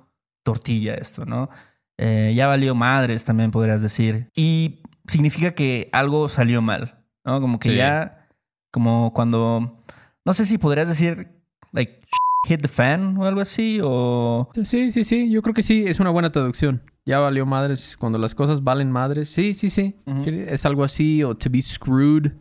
tortilla 0.42 0.94
esto, 0.94 1.24
¿no? 1.24 1.48
Eh, 1.96 2.34
ya 2.36 2.46
valió 2.48 2.74
madres, 2.74 3.24
también 3.24 3.50
podrías 3.50 3.80
decir. 3.80 4.28
Y 4.34 4.80
significa 5.06 5.54
que 5.54 5.88
algo 5.92 6.28
salió 6.28 6.60
mal, 6.60 7.02
¿no? 7.24 7.40
Como 7.40 7.58
que 7.58 7.70
Sí. 7.70 7.76
ya, 7.76 8.28
como 8.70 9.12
cuando, 9.14 9.78
no 10.24 10.34
sé 10.34 10.44
si 10.44 10.58
podrías 10.58 10.88
decir, 10.88 11.28
like, 11.72 11.98
hit 12.46 12.60
the 12.60 12.68
fan 12.68 13.16
o 13.16 13.24
algo 13.24 13.40
así, 13.40 13.80
o... 13.82 14.50
Sí, 14.64 14.90
sí, 14.90 15.02
sí. 15.04 15.30
Yo 15.30 15.40
creo 15.40 15.54
que 15.54 15.62
sí, 15.62 15.84
es 15.86 15.98
una 16.00 16.10
buena 16.10 16.30
traducción. 16.30 16.82
Ya 17.06 17.18
valió 17.18 17.46
madres. 17.46 17.96
Cuando 17.98 18.18
las 18.18 18.34
cosas 18.34 18.62
valen 18.64 18.90
madres. 18.90 19.28
Sí, 19.28 19.54
sí, 19.54 19.70
sí. 19.70 19.94
Es 20.26 20.64
algo 20.66 20.84
así. 20.84 21.22
O 21.22 21.34
to 21.36 21.50
be 21.50 21.60
screwed. 21.62 22.32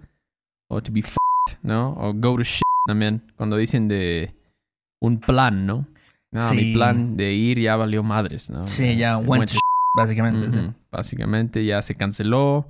O 0.69 0.81
to 0.81 0.91
be 0.91 1.01
f***ed, 1.01 1.57
¿no? 1.61 1.89
O 1.97 2.13
go 2.13 2.37
to 2.37 2.43
shit 2.43 2.61
también. 2.85 3.21
Cuando 3.37 3.57
dicen 3.57 3.87
de 3.87 4.33
un 5.01 5.19
plan, 5.19 5.65
¿no? 5.65 5.87
No, 6.31 6.41
Sí. 6.41 6.55
mi 6.55 6.73
plan 6.73 7.15
de 7.15 7.33
ir 7.33 7.59
ya 7.59 7.75
valió 7.75 8.01
madres, 8.03 8.49
¿no? 8.49 8.67
Sí, 8.67 8.95
ya 8.97 9.19
It 9.19 9.27
went 9.27 9.51
to 9.51 9.59
básicamente. 9.95 10.51
sí. 10.51 10.71
Básicamente 10.91 11.65
ya 11.65 11.81
se 11.81 11.95
canceló. 11.95 12.67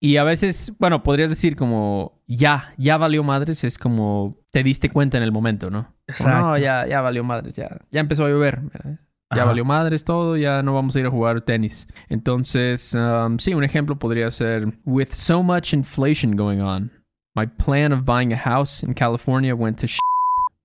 Y 0.00 0.16
a 0.18 0.24
veces, 0.24 0.72
bueno, 0.78 1.02
podrías 1.02 1.30
decir 1.30 1.56
como 1.56 2.22
ya, 2.26 2.74
ya 2.78 2.96
valió 2.98 3.22
madres, 3.22 3.64
es 3.64 3.78
como 3.78 4.34
te 4.52 4.62
diste 4.62 4.90
cuenta 4.90 5.16
en 5.16 5.22
el 5.22 5.32
momento, 5.32 5.70
¿no? 5.70 5.84
Como, 5.84 5.94
Exacto. 6.08 6.40
no, 6.40 6.58
ya, 6.58 6.86
ya 6.86 7.00
valió 7.00 7.24
madres, 7.24 7.54
ya, 7.54 7.78
ya 7.90 8.00
empezó 8.00 8.24
a 8.24 8.28
llover. 8.28 8.60
¿verdad? 8.60 8.98
Ya 9.34 9.38
Ajá. 9.40 9.44
valió 9.46 9.64
madres 9.64 10.04
todo, 10.04 10.36
ya 10.36 10.62
no 10.62 10.74
vamos 10.74 10.94
a 10.94 11.00
ir 11.00 11.06
a 11.06 11.10
jugar 11.10 11.40
tenis. 11.40 11.88
Entonces, 12.08 12.94
um, 12.94 13.38
sí, 13.38 13.54
un 13.54 13.64
ejemplo 13.64 13.98
podría 13.98 14.30
ser, 14.30 14.78
with 14.84 15.08
so 15.10 15.42
much 15.42 15.72
inflation 15.72 16.36
going 16.36 16.60
on, 16.60 16.90
my 17.34 17.46
plan 17.46 17.92
of 17.92 18.04
buying 18.04 18.32
a 18.32 18.36
house 18.36 18.82
in 18.82 18.94
California 18.94 19.54
went 19.54 19.78
to 19.80 19.86
shit, 19.86 20.00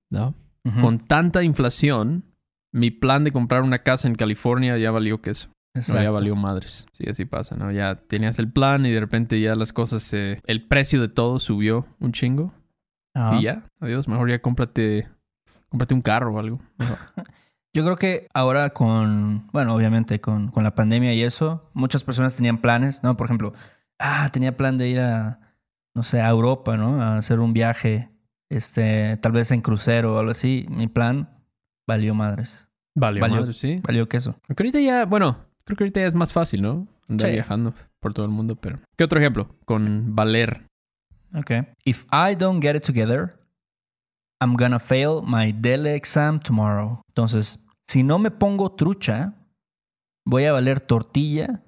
¿no? 0.10 0.34
Con 0.82 1.00
tanta 1.00 1.42
inflación, 1.42 2.24
mi 2.72 2.92
plan 2.92 3.24
de 3.24 3.32
comprar 3.32 3.64
una 3.64 3.80
casa 3.80 4.08
en 4.08 4.14
California 4.14 4.78
ya 4.78 4.92
valió 4.92 5.20
queso. 5.20 5.50
No, 5.74 6.02
ya 6.02 6.12
valió 6.12 6.36
madres. 6.36 6.88
Sí, 6.92 7.10
así 7.10 7.26
pasa, 7.26 7.56
¿no? 7.56 7.72
Ya 7.72 7.96
tenías 7.96 8.38
el 8.38 8.52
plan 8.52 8.86
y 8.86 8.92
de 8.92 9.00
repente 9.00 9.40
ya 9.40 9.56
las 9.56 9.74
cosas 9.74 10.04
se... 10.04 10.42
El 10.46 10.68
precio 10.68 11.02
de 11.02 11.08
todo 11.08 11.40
subió 11.40 11.88
un 12.00 12.12
chingo. 12.12 12.54
Y 13.34 13.44
ya, 13.44 13.64
adiós. 13.80 14.08
Mejor 14.08 14.30
ya 14.30 14.42
cómprate... 14.42 15.08
Cómprate 15.70 15.94
un 15.94 16.02
carro 16.02 16.34
o 16.34 16.40
algo. 16.40 16.60
Yo 17.74 17.84
creo 17.84 17.98
que 17.98 18.28
ahora 18.34 18.72
con, 18.72 19.48
bueno, 19.52 19.76
obviamente 19.76 20.20
con, 20.20 20.50
con 20.50 20.64
la 20.64 20.74
pandemia 20.74 21.14
y 21.14 21.22
eso, 21.22 21.70
muchas 21.74 22.04
personas 22.04 22.36
tenían 22.36 22.58
planes, 22.58 23.04
¿no? 23.04 23.16
Por 23.16 23.28
ejemplo, 23.28 23.54
ah, 24.00 24.30
tenía 24.32 24.58
plan 24.58 24.78
de 24.78 24.90
ir 24.90 25.00
a, 25.00 25.40
no 25.96 26.04
sé, 26.04 26.22
a 26.22 26.30
Europa, 26.30 26.78
¿no? 26.78 27.02
A 27.02 27.18
hacer 27.18 27.40
un 27.40 27.54
viaje, 27.54 28.10
este, 28.50 29.18
tal 29.18 29.32
vez 29.32 29.52
en 29.52 29.62
crucero 29.62 30.16
o 30.16 30.20
algo 30.20 30.32
así. 30.32 30.66
Mi 30.70 30.88
plan 30.88 31.30
valió 31.88 32.14
madres. 32.16 32.68
Valió, 32.96 33.22
Valió. 33.22 33.38
madres, 33.38 33.58
sí. 33.58 33.80
Valió 33.84 34.08
queso. 34.10 34.36
Aunque 34.48 34.64
ahorita 34.64 34.80
ya... 34.80 35.06
Bueno, 35.06 35.46
creo 35.64 35.78
que 35.78 35.84
ahorita 35.84 36.02
ya 36.02 36.08
es 36.08 36.16
más 36.16 36.34
fácil, 36.34 36.62
¿no? 36.62 36.88
Andar 37.08 37.28
Sí. 37.30 37.34
viajando 37.34 37.74
por 38.00 38.14
todo 38.14 38.26
el 38.26 38.32
mundo, 38.32 38.56
pero... 38.56 38.80
¿Qué 38.98 39.04
otro 39.04 39.20
ejemplo? 39.20 39.56
Con 39.66 40.16
valer. 40.16 40.66
Ok. 41.36 41.52
If 41.86 42.06
I 42.12 42.36
don't 42.36 42.62
get 42.62 42.76
it 42.76 42.84
together, 42.86 43.40
I'm 44.42 44.56
gonna 44.56 44.80
fail 44.80 45.22
my 45.26 45.52
DELE 45.52 45.96
exam 45.96 46.40
tomorrow. 46.40 47.02
Entonces, 47.10 47.60
si 47.88 48.04
no 48.04 48.20
me 48.20 48.32
pongo 48.32 48.72
trucha, 48.72 49.34
voy 50.26 50.46
a 50.46 50.52
valer 50.52 50.80
tortilla 50.82 51.62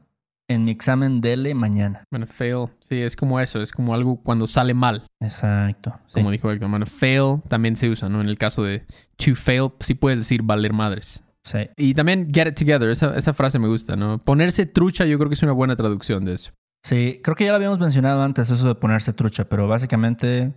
en 0.51 0.63
mi 0.63 0.71
examen 0.71 1.21
DELE 1.21 1.53
mañana. 1.55 2.03
Bueno, 2.11 2.27
fail. 2.27 2.67
Sí, 2.79 3.01
es 3.01 3.15
como 3.15 3.39
eso. 3.39 3.61
Es 3.61 3.71
como 3.71 3.93
algo 3.93 4.21
cuando 4.21 4.47
sale 4.47 4.73
mal. 4.73 5.05
Exacto. 5.19 5.93
sí. 6.07 6.15
Como 6.15 6.31
dijo 6.31 6.51
Héctor. 6.51 6.69
Bueno, 6.69 6.85
fail 6.85 7.41
también 7.47 7.75
se 7.75 7.89
usa, 7.89 8.09
¿no? 8.09 8.21
En 8.21 8.27
el 8.27 8.37
caso 8.37 8.63
de 8.63 8.85
to 9.17 9.35
fail, 9.35 9.71
sí 9.79 9.93
puedes 9.95 10.19
decir 10.19 10.43
valer 10.43 10.73
madres. 10.73 11.23
Sí. 11.43 11.69
Y 11.75 11.93
también 11.93 12.31
get 12.31 12.47
it 12.47 12.55
together, 12.55 12.89
esa, 12.89 13.15
esa 13.15 13.33
frase 13.33 13.57
me 13.57 13.67
gusta, 13.67 13.95
¿no? 13.95 14.19
Ponerse 14.19 14.65
trucha 14.65 15.05
yo 15.05 15.17
creo 15.17 15.29
que 15.29 15.35
es 15.35 15.43
una 15.43 15.53
buena 15.53 15.75
traducción 15.75 16.23
de 16.25 16.33
eso. 16.33 16.51
Sí, 16.83 17.19
creo 17.23 17.35
que 17.35 17.45
ya 17.45 17.51
lo 17.51 17.55
habíamos 17.55 17.79
mencionado 17.79 18.23
antes, 18.23 18.49
eso 18.49 18.67
de 18.67 18.75
ponerse 18.75 19.13
trucha, 19.13 19.45
pero 19.45 19.67
básicamente 19.67 20.53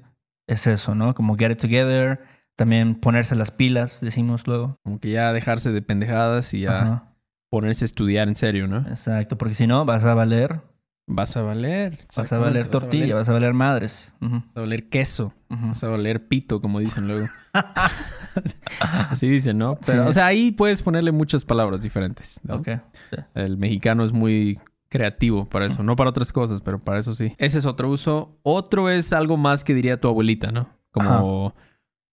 es 0.46 0.66
eso, 0.66 0.94
¿no? 0.94 1.14
Como 1.14 1.36
get 1.36 1.52
it 1.52 1.58
together, 1.58 2.20
también 2.56 2.94
ponerse 2.94 3.34
las 3.34 3.50
pilas, 3.50 4.00
decimos 4.00 4.46
luego. 4.46 4.78
Como 4.84 5.00
que 5.00 5.10
ya 5.10 5.32
dejarse 5.32 5.72
de 5.72 5.82
pendejadas 5.82 6.52
y 6.54 6.60
ya 6.60 6.80
Ajá, 6.80 7.13
ponerse 7.54 7.84
a 7.84 7.87
estudiar 7.87 8.26
en 8.26 8.34
serio, 8.34 8.66
¿no? 8.66 8.78
Exacto, 8.78 9.38
porque 9.38 9.54
si 9.54 9.68
no, 9.68 9.84
vas 9.84 10.04
a 10.04 10.12
valer, 10.14 10.61
Vas 11.06 11.37
a 11.37 11.42
valer. 11.42 11.99
vas 12.16 12.32
a 12.32 12.38
valer 12.38 12.66
tortilla, 12.66 13.14
Vas 13.14 13.23
vas 13.23 13.28
a 13.28 13.32
valer 13.34 13.52
madres. 13.52 14.14
Ujú, 14.20 14.42
a 14.54 14.61
valer, 14.61 14.88
queso. 14.88 15.32
Vas 15.49 15.84
a 15.84 15.88
valer 15.88 16.26
pito, 16.26 16.61
como 16.61 16.80
dicen 16.80 17.06
luego. 17.06 17.26
Así 18.80 19.28
dicen, 19.28 19.58
¿no? 19.58 19.75
Sí. 19.82 19.92
Pero, 19.92 20.08
o 20.08 20.12
sea, 20.12 20.26
ahí 20.26 20.50
puedes 20.50 20.82
ponerle 20.82 21.12
muchas 21.12 21.44
palabras 21.44 21.82
diferentes. 21.82 22.40
¿no? 22.42 22.56
Ok. 22.56 22.68
sí. 23.11 23.16
El 23.34 23.56
mexicano 23.56 24.04
es 24.04 24.12
muy 24.12 24.58
creativo 24.88 25.44
para 25.44 25.66
eso. 25.66 25.84
No 25.84 25.94
para 25.94 26.11
otras 26.11 26.32
cosas, 26.32 26.61
pero 26.61 26.80
para 26.80 26.99
eso 26.99 27.14
sí. 27.14 27.34
Ese 27.38 27.58
es 27.58 27.66
otro 27.66 27.88
uso. 27.90 28.37
Otro 28.42 28.90
es 28.90 29.12
algo 29.12 29.37
más 29.37 29.62
que 29.62 29.75
diría 29.75 30.00
tu 30.00 30.08
abuelita, 30.08 30.50
¿no? 30.50 30.68
Como, 30.90 31.46
o 31.46 31.54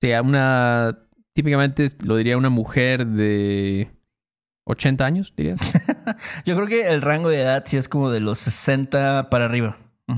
sea, 0.02 0.22
una... 0.22 1.00
Típicamente 1.34 1.88
lo 2.04 2.18
diría 2.18 2.38
una 2.38 2.50
mujer 2.50 3.08
de 3.08 3.90
80 4.72 5.06
años, 5.06 5.34
dirías. 5.36 5.60
Yo 6.46 6.56
creo 6.56 6.68
que 6.68 6.88
el 6.88 7.02
rango 7.02 7.30
de 7.30 7.42
edad 7.42 7.64
sí 7.66 7.78
es 7.78 7.88
como 7.88 8.10
de 8.10 8.20
los 8.20 8.40
60 8.40 9.30
para 9.30 9.46
arriba. 9.46 9.78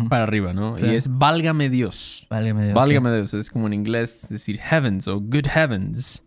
Para 0.10 0.24
arriba, 0.24 0.54
¿no? 0.54 0.78
Sí. 0.78 0.88
Y 0.88 0.96
es 0.96 1.08
válgame 1.08 1.70
Dios. 1.70 2.26
Válgame 2.30 2.64
Dios. 2.64 2.74
Válgame 2.74 3.16
Dios. 3.16 3.34
Es 3.36 3.50
como 3.50 3.68
en 3.68 3.74
inglés 3.74 4.28
decir 4.30 4.58
heavens 4.60 5.08
o 5.08 5.20
good 5.20 5.46
heavens. 5.46 6.24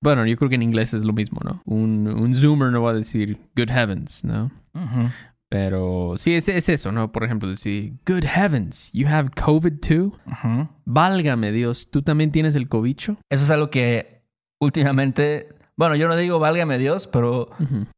Bueno, 0.00 0.24
yo 0.26 0.36
creo 0.38 0.48
que 0.48 0.54
en 0.54 0.62
inglés 0.62 0.94
es 0.94 1.04
lo 1.04 1.12
mismo, 1.12 1.40
¿no? 1.44 1.60
Un, 1.66 2.08
un 2.08 2.34
zoomer 2.34 2.72
no 2.72 2.82
va 2.82 2.92
a 2.92 2.94
decir 2.94 3.38
good 3.54 3.68
heavens, 3.68 4.24
¿no? 4.24 4.50
Pero 5.50 6.14
sí, 6.16 6.34
es, 6.34 6.48
es 6.48 6.68
eso, 6.68 6.92
¿no? 6.92 7.12
Por 7.12 7.24
ejemplo, 7.24 7.48
decir, 7.48 7.94
good 8.06 8.24
heavens, 8.24 8.90
you 8.92 9.06
have 9.06 9.30
COVID 9.30 9.74
too. 9.80 10.16
Válgame 10.86 11.52
Dios, 11.52 11.90
¿tú 11.90 12.02
también 12.02 12.30
tienes 12.30 12.54
el 12.54 12.68
cobicho? 12.68 13.18
Eso 13.28 13.44
es 13.44 13.50
algo 13.50 13.68
que 13.68 14.22
últimamente, 14.60 15.48
bueno, 15.80 15.96
yo 15.96 16.08
no 16.08 16.16
digo 16.16 16.38
válgame 16.38 16.76
Dios, 16.76 17.06
pero 17.06 17.48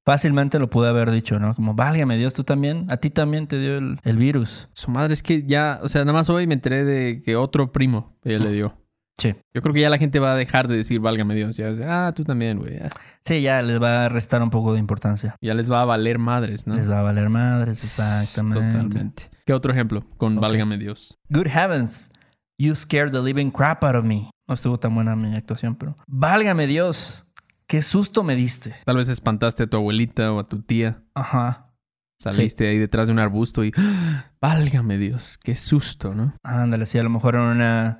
fácilmente 0.07 0.61
lo 0.61 0.71
pude 0.71 0.89
haber 0.89 1.11
dicho, 1.11 1.41
¿no? 1.41 1.53
Como, 1.53 1.75
válgame 1.75 2.17
Dios, 2.17 2.33
tú 2.33 2.45
también, 2.45 2.87
a 2.91 2.99
ti 2.99 3.11
también 3.11 3.49
te 3.49 3.59
dio 3.59 3.77
el, 3.77 3.99
el 4.05 4.17
virus. 4.19 4.69
Su 4.73 4.93
madre 4.93 5.15
es 5.15 5.23
que 5.25 5.43
ya, 5.43 5.81
o 5.83 5.89
sea, 5.89 6.03
nada 6.03 6.13
más 6.13 6.31
hoy 6.31 6.47
me 6.47 6.55
enteré 6.55 6.85
de 6.85 7.23
que 7.25 7.35
otro 7.35 7.73
primo 7.73 8.17
ella 8.23 8.39
le 8.39 8.53
dio. 8.53 8.79
Sí. 9.19 9.35
Yo 9.53 9.63
creo 9.63 9.75
que 9.75 9.81
ya 9.81 9.91
la 9.91 9.99
gente 9.99 10.21
va 10.21 10.33
a 10.33 10.37
dejar 10.37 10.69
de 10.69 10.77
decir 10.77 11.01
válgame 11.01 11.35
Dios. 11.35 11.57
Ya, 11.57 11.71
dice, 11.71 11.83
ah, 11.85 12.13
tú 12.15 12.23
también, 12.23 12.61
güey. 12.61 12.79
Sí, 13.25 13.43
ya 13.43 13.61
les 13.63 13.83
va 13.83 14.05
a 14.05 14.09
restar 14.09 14.41
un 14.45 14.51
poco 14.51 14.75
de 14.75 14.79
importancia. 14.79 15.35
Ya 15.41 15.55
les 15.55 15.69
va 15.69 15.83
a 15.83 15.85
valer 15.85 16.21
madres, 16.21 16.69
¿no? 16.69 16.77
Les 16.77 16.89
va 16.89 17.01
a 17.01 17.03
valer 17.03 17.31
madres, 17.31 17.83
exactamente. 17.83 18.61
Totalmente. 18.61 19.31
¿Qué 19.45 19.53
otro 19.53 19.73
ejemplo? 19.73 20.05
Con 20.19 20.39
Ok. 20.39 20.43
válgame 20.43 20.79
Dios. 20.79 21.19
Good 21.31 21.49
heavens, 21.49 22.13
you 22.59 22.77
scared 22.77 23.11
the 23.11 23.21
living 23.21 23.51
crap 23.51 23.83
out 23.83 23.97
of 23.97 24.05
me. 24.05 24.31
No 24.47 24.55
estuvo 24.55 24.79
tan 24.79 24.95
buena 24.95 25.17
mi 25.17 25.35
actuación, 25.35 25.75
pero... 25.75 25.97
Válgame 26.07 26.69
Dios, 26.69 27.27
qué 27.73 27.81
susto 27.81 28.23
me 28.23 28.35
diste. 28.37 28.75
Tal 28.85 28.99
vez 28.99 29.09
espantaste 29.09 29.63
a 29.63 29.67
tu 29.67 29.79
abuelita 29.79 30.31
o 30.31 30.39
a 30.41 30.47
tu 30.47 30.61
tía. 30.61 31.05
Ajá. 31.15 31.73
Saliste 32.21 32.69
ahí 32.69 32.77
detrás 32.77 33.07
de 33.07 33.15
un 33.15 33.19
arbusto 33.19 33.65
y 33.65 33.73
¡ah! 33.79 34.27
válgame 34.43 34.99
Dios, 34.99 35.39
qué 35.43 35.55
susto, 35.55 36.15
¿no? 36.15 36.35
Ándale, 36.43 36.85
sí, 36.85 36.99
a 36.99 37.03
lo 37.03 37.09
mejor 37.09 37.35
en 37.37 37.41
una 37.41 37.99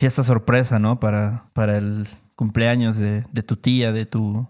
fiesta 0.00 0.24
sorpresa, 0.24 0.78
¿no? 0.78 0.98
Para, 0.98 1.50
para 1.52 1.76
el 1.76 2.08
cumpleaños 2.36 2.96
de, 2.96 3.26
de 3.30 3.42
tu 3.42 3.56
tía, 3.56 3.92
de 3.92 4.06
tu, 4.06 4.48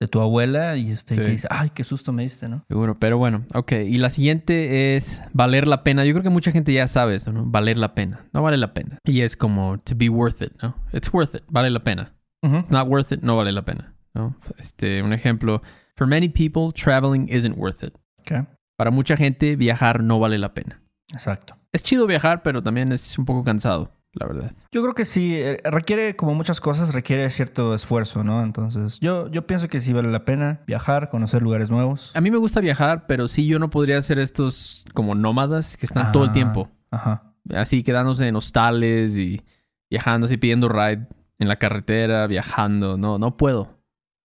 de 0.00 0.06
tu 0.06 0.20
abuela, 0.20 0.76
y 0.76 0.92
este, 0.92 1.16
Sí. 1.16 1.22
que 1.22 1.28
dice, 1.28 1.48
ay, 1.50 1.70
qué 1.74 1.82
susto 1.82 2.12
me 2.12 2.22
diste, 2.22 2.48
¿no? 2.48 2.64
Seguro, 2.68 2.96
pero 2.96 3.18
bueno, 3.18 3.44
ok. 3.54 3.72
Y 3.88 3.98
la 3.98 4.08
siguiente 4.10 4.94
es 4.94 5.20
valer 5.32 5.66
la 5.66 5.82
pena. 5.82 6.04
Yo 6.04 6.12
creo 6.12 6.22
que 6.22 6.30
mucha 6.30 6.52
gente 6.52 6.72
ya 6.72 6.86
sabe 6.86 7.16
esto, 7.16 7.32
¿no? 7.32 7.44
Valer 7.44 7.76
la 7.76 7.92
pena. 7.96 8.24
No 8.32 8.40
vale 8.40 8.56
la 8.56 8.72
pena. 8.72 8.98
Y 9.04 9.22
es 9.22 9.34
como 9.36 9.78
to 9.80 9.94
be 9.96 10.08
worth 10.08 10.42
it, 10.42 10.52
¿no? 10.62 10.76
It's 10.92 11.12
worth 11.12 11.34
it. 11.34 11.42
Vale 11.48 11.70
la 11.70 11.80
pena. 11.82 12.14
Ujú. 12.42 12.56
It's 12.58 12.70
not 12.70 12.88
worth 12.88 13.12
it. 13.12 13.20
No 13.22 13.36
vale 13.36 13.52
la 13.52 13.62
pena, 13.64 13.94
¿no? 14.14 14.34
Este, 14.58 15.02
un 15.02 15.12
ejemplo. 15.12 15.62
For 15.96 16.06
many 16.06 16.28
people, 16.28 16.72
traveling 16.72 17.28
isn't 17.28 17.56
worth 17.58 17.82
it. 17.82 17.94
Ok, 18.20 18.46
Para 18.76 18.90
mucha 18.90 19.16
gente, 19.16 19.56
viajar 19.56 20.02
no 20.02 20.18
vale 20.18 20.38
la 20.38 20.54
pena. 20.54 20.80
Exacto. 21.12 21.56
Es 21.72 21.82
chido 21.82 22.06
viajar, 22.06 22.42
pero 22.42 22.62
también 22.62 22.92
es 22.92 23.18
un 23.18 23.24
poco 23.26 23.44
cansado, 23.44 23.92
la 24.14 24.26
verdad. 24.26 24.52
Yo 24.72 24.80
creo 24.82 24.94
que 24.94 25.04
sí, 25.04 25.34
eh, 25.36 25.60
requiere, 25.64 26.16
como 26.16 26.34
muchas 26.34 26.60
cosas, 26.60 26.94
requiere 26.94 27.28
cierto 27.30 27.74
esfuerzo, 27.74 28.24
¿no? 28.24 28.42
Entonces, 28.42 28.98
yo, 29.00 29.28
yo 29.28 29.46
pienso 29.46 29.68
que 29.68 29.80
sí 29.80 29.92
vale 29.92 30.10
la 30.10 30.24
pena 30.24 30.60
viajar, 30.66 31.10
conocer 31.10 31.42
lugares 31.42 31.70
nuevos. 31.70 32.10
A 32.14 32.20
mí 32.22 32.30
me 32.30 32.38
gusta 32.38 32.60
viajar, 32.60 33.06
pero 33.06 33.28
sí 33.28 33.46
yo 33.46 33.58
no 33.58 33.68
podría 33.70 33.98
hacer 33.98 34.18
estos 34.18 34.84
como 34.94 35.14
nómadas 35.14 35.76
que 35.76 35.84
están 35.86 36.10
todo 36.12 36.24
el 36.24 36.30
Ah. 36.30 36.32
tiempo. 36.32 36.70
Ajá. 36.90 37.34
Así 37.54 37.82
quedándose 37.82 38.26
en 38.28 38.36
hostales 38.36 39.18
y 39.18 39.42
viajando 39.90 40.24
así 40.26 40.36
pidiendo 40.38 40.68
ride 40.68 41.06
en 41.40 41.48
la 41.48 41.56
carretera, 41.56 42.26
viajando. 42.28 42.96
No, 42.96 43.18
no 43.18 43.36
puedo. 43.36 43.78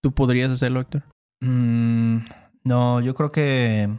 ¿Tú 0.04 0.12
podrías 0.14 0.52
hacerlo, 0.52 0.82
Héctor? 0.82 1.04
Mm, 1.42 2.18
no, 2.64 3.02
yo 3.02 3.16
creo 3.16 3.32
que 3.32 3.90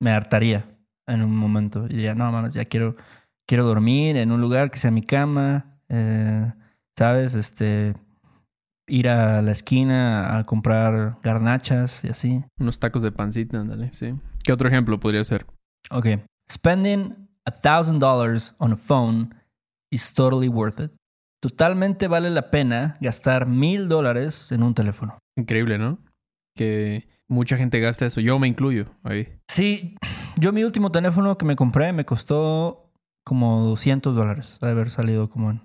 me 0.00 0.10
hartaría 0.12 0.64
en 1.06 1.22
un 1.22 1.36
momento. 1.36 1.84
Y 1.86 1.90
diría, 1.96 2.14
no, 2.14 2.32
mames, 2.32 2.54
ya 2.54 2.64
quiero, 2.64 2.96
quiero 3.46 3.64
dormir 3.66 4.16
en 4.16 4.32
un 4.32 4.40
lugar 4.40 4.70
que 4.70 4.78
sea 4.78 4.90
mi 4.90 5.02
cama. 5.02 5.78
eh, 5.90 6.50
¿Sabes? 6.96 7.34
Este. 7.34 7.94
Ir 8.88 9.08
a 9.08 9.40
la 9.42 9.52
esquina 9.52 10.36
a 10.38 10.44
comprar 10.44 11.18
garnachas 11.22 12.04
y 12.04 12.08
así. 12.08 12.44
Unos 12.58 12.78
tacos 12.80 13.02
de 13.02 13.12
pancita, 13.12 13.60
ándale, 13.60 13.90
sí. 13.92 14.14
¿Qué 14.44 14.52
otro 14.52 14.68
ejemplo 14.68 14.98
podría 14.98 15.22
ser? 15.24 15.46
Ok. 15.90 16.06
Spending 16.50 17.28
a 17.46 17.50
thousand 17.52 18.00
dollars 18.00 18.54
on 18.58 18.72
a 18.72 18.76
phone 18.76 19.34
is 19.90 20.12
totally 20.12 20.48
worth 20.48 20.80
it. 20.80 20.90
Totalmente 21.42 22.06
vale 22.06 22.30
la 22.30 22.50
pena 22.50 22.96
gastar 23.00 23.46
mil 23.46 23.88
dólares 23.88 24.52
en 24.52 24.62
un 24.62 24.74
teléfono. 24.74 25.18
Increíble, 25.36 25.76
¿no? 25.76 25.98
Que 26.56 27.08
mucha 27.28 27.56
gente 27.56 27.80
gasta 27.80 28.06
eso. 28.06 28.20
Yo 28.20 28.38
me 28.38 28.46
incluyo 28.46 28.84
ahí. 29.02 29.28
Sí, 29.48 29.96
yo 30.38 30.52
mi 30.52 30.62
último 30.62 30.92
teléfono 30.92 31.36
que 31.36 31.44
me 31.44 31.56
compré 31.56 31.92
me 31.92 32.04
costó 32.04 32.92
como 33.24 33.62
200 33.64 34.14
dólares. 34.14 34.58
De 34.60 34.70
haber 34.70 34.90
salido 34.90 35.30
como 35.30 35.50
en 35.50 35.62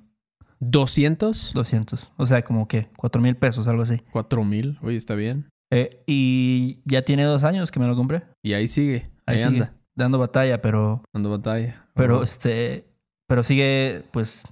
¿200? 0.62 1.54
200. 1.54 2.12
O 2.18 2.26
sea, 2.26 2.42
como 2.44 2.68
que 2.68 2.90
4 2.98 3.22
mil 3.22 3.36
pesos, 3.36 3.68
algo 3.68 3.84
así. 3.84 3.98
¿4 4.12 4.44
mil? 4.46 4.80
Oye, 4.82 4.98
está 4.98 5.14
bien. 5.14 5.48
Eh, 5.72 6.02
y 6.08 6.82
ya 6.86 7.04
tiene 7.04 7.24
dos 7.24 7.44
años 7.44 7.70
que 7.70 7.80
me 7.80 7.88
lo 7.88 7.96
compré. 7.96 8.24
Y 8.42 8.54
ahí 8.54 8.68
sigue. 8.68 9.12
Ahí, 9.28 9.36
Ahí 9.38 9.44
sigue, 9.44 9.62
anda. 9.64 9.74
dando 9.96 10.18
batalla, 10.18 10.60
pero, 10.62 11.04
Dando 11.14 11.30
batalla. 11.30 11.86
pero 11.94 12.20
Oh. 12.20 12.24
este, 12.24 12.88
pero 13.28 13.44
sigue, 13.44 14.04
pues, 14.12 14.46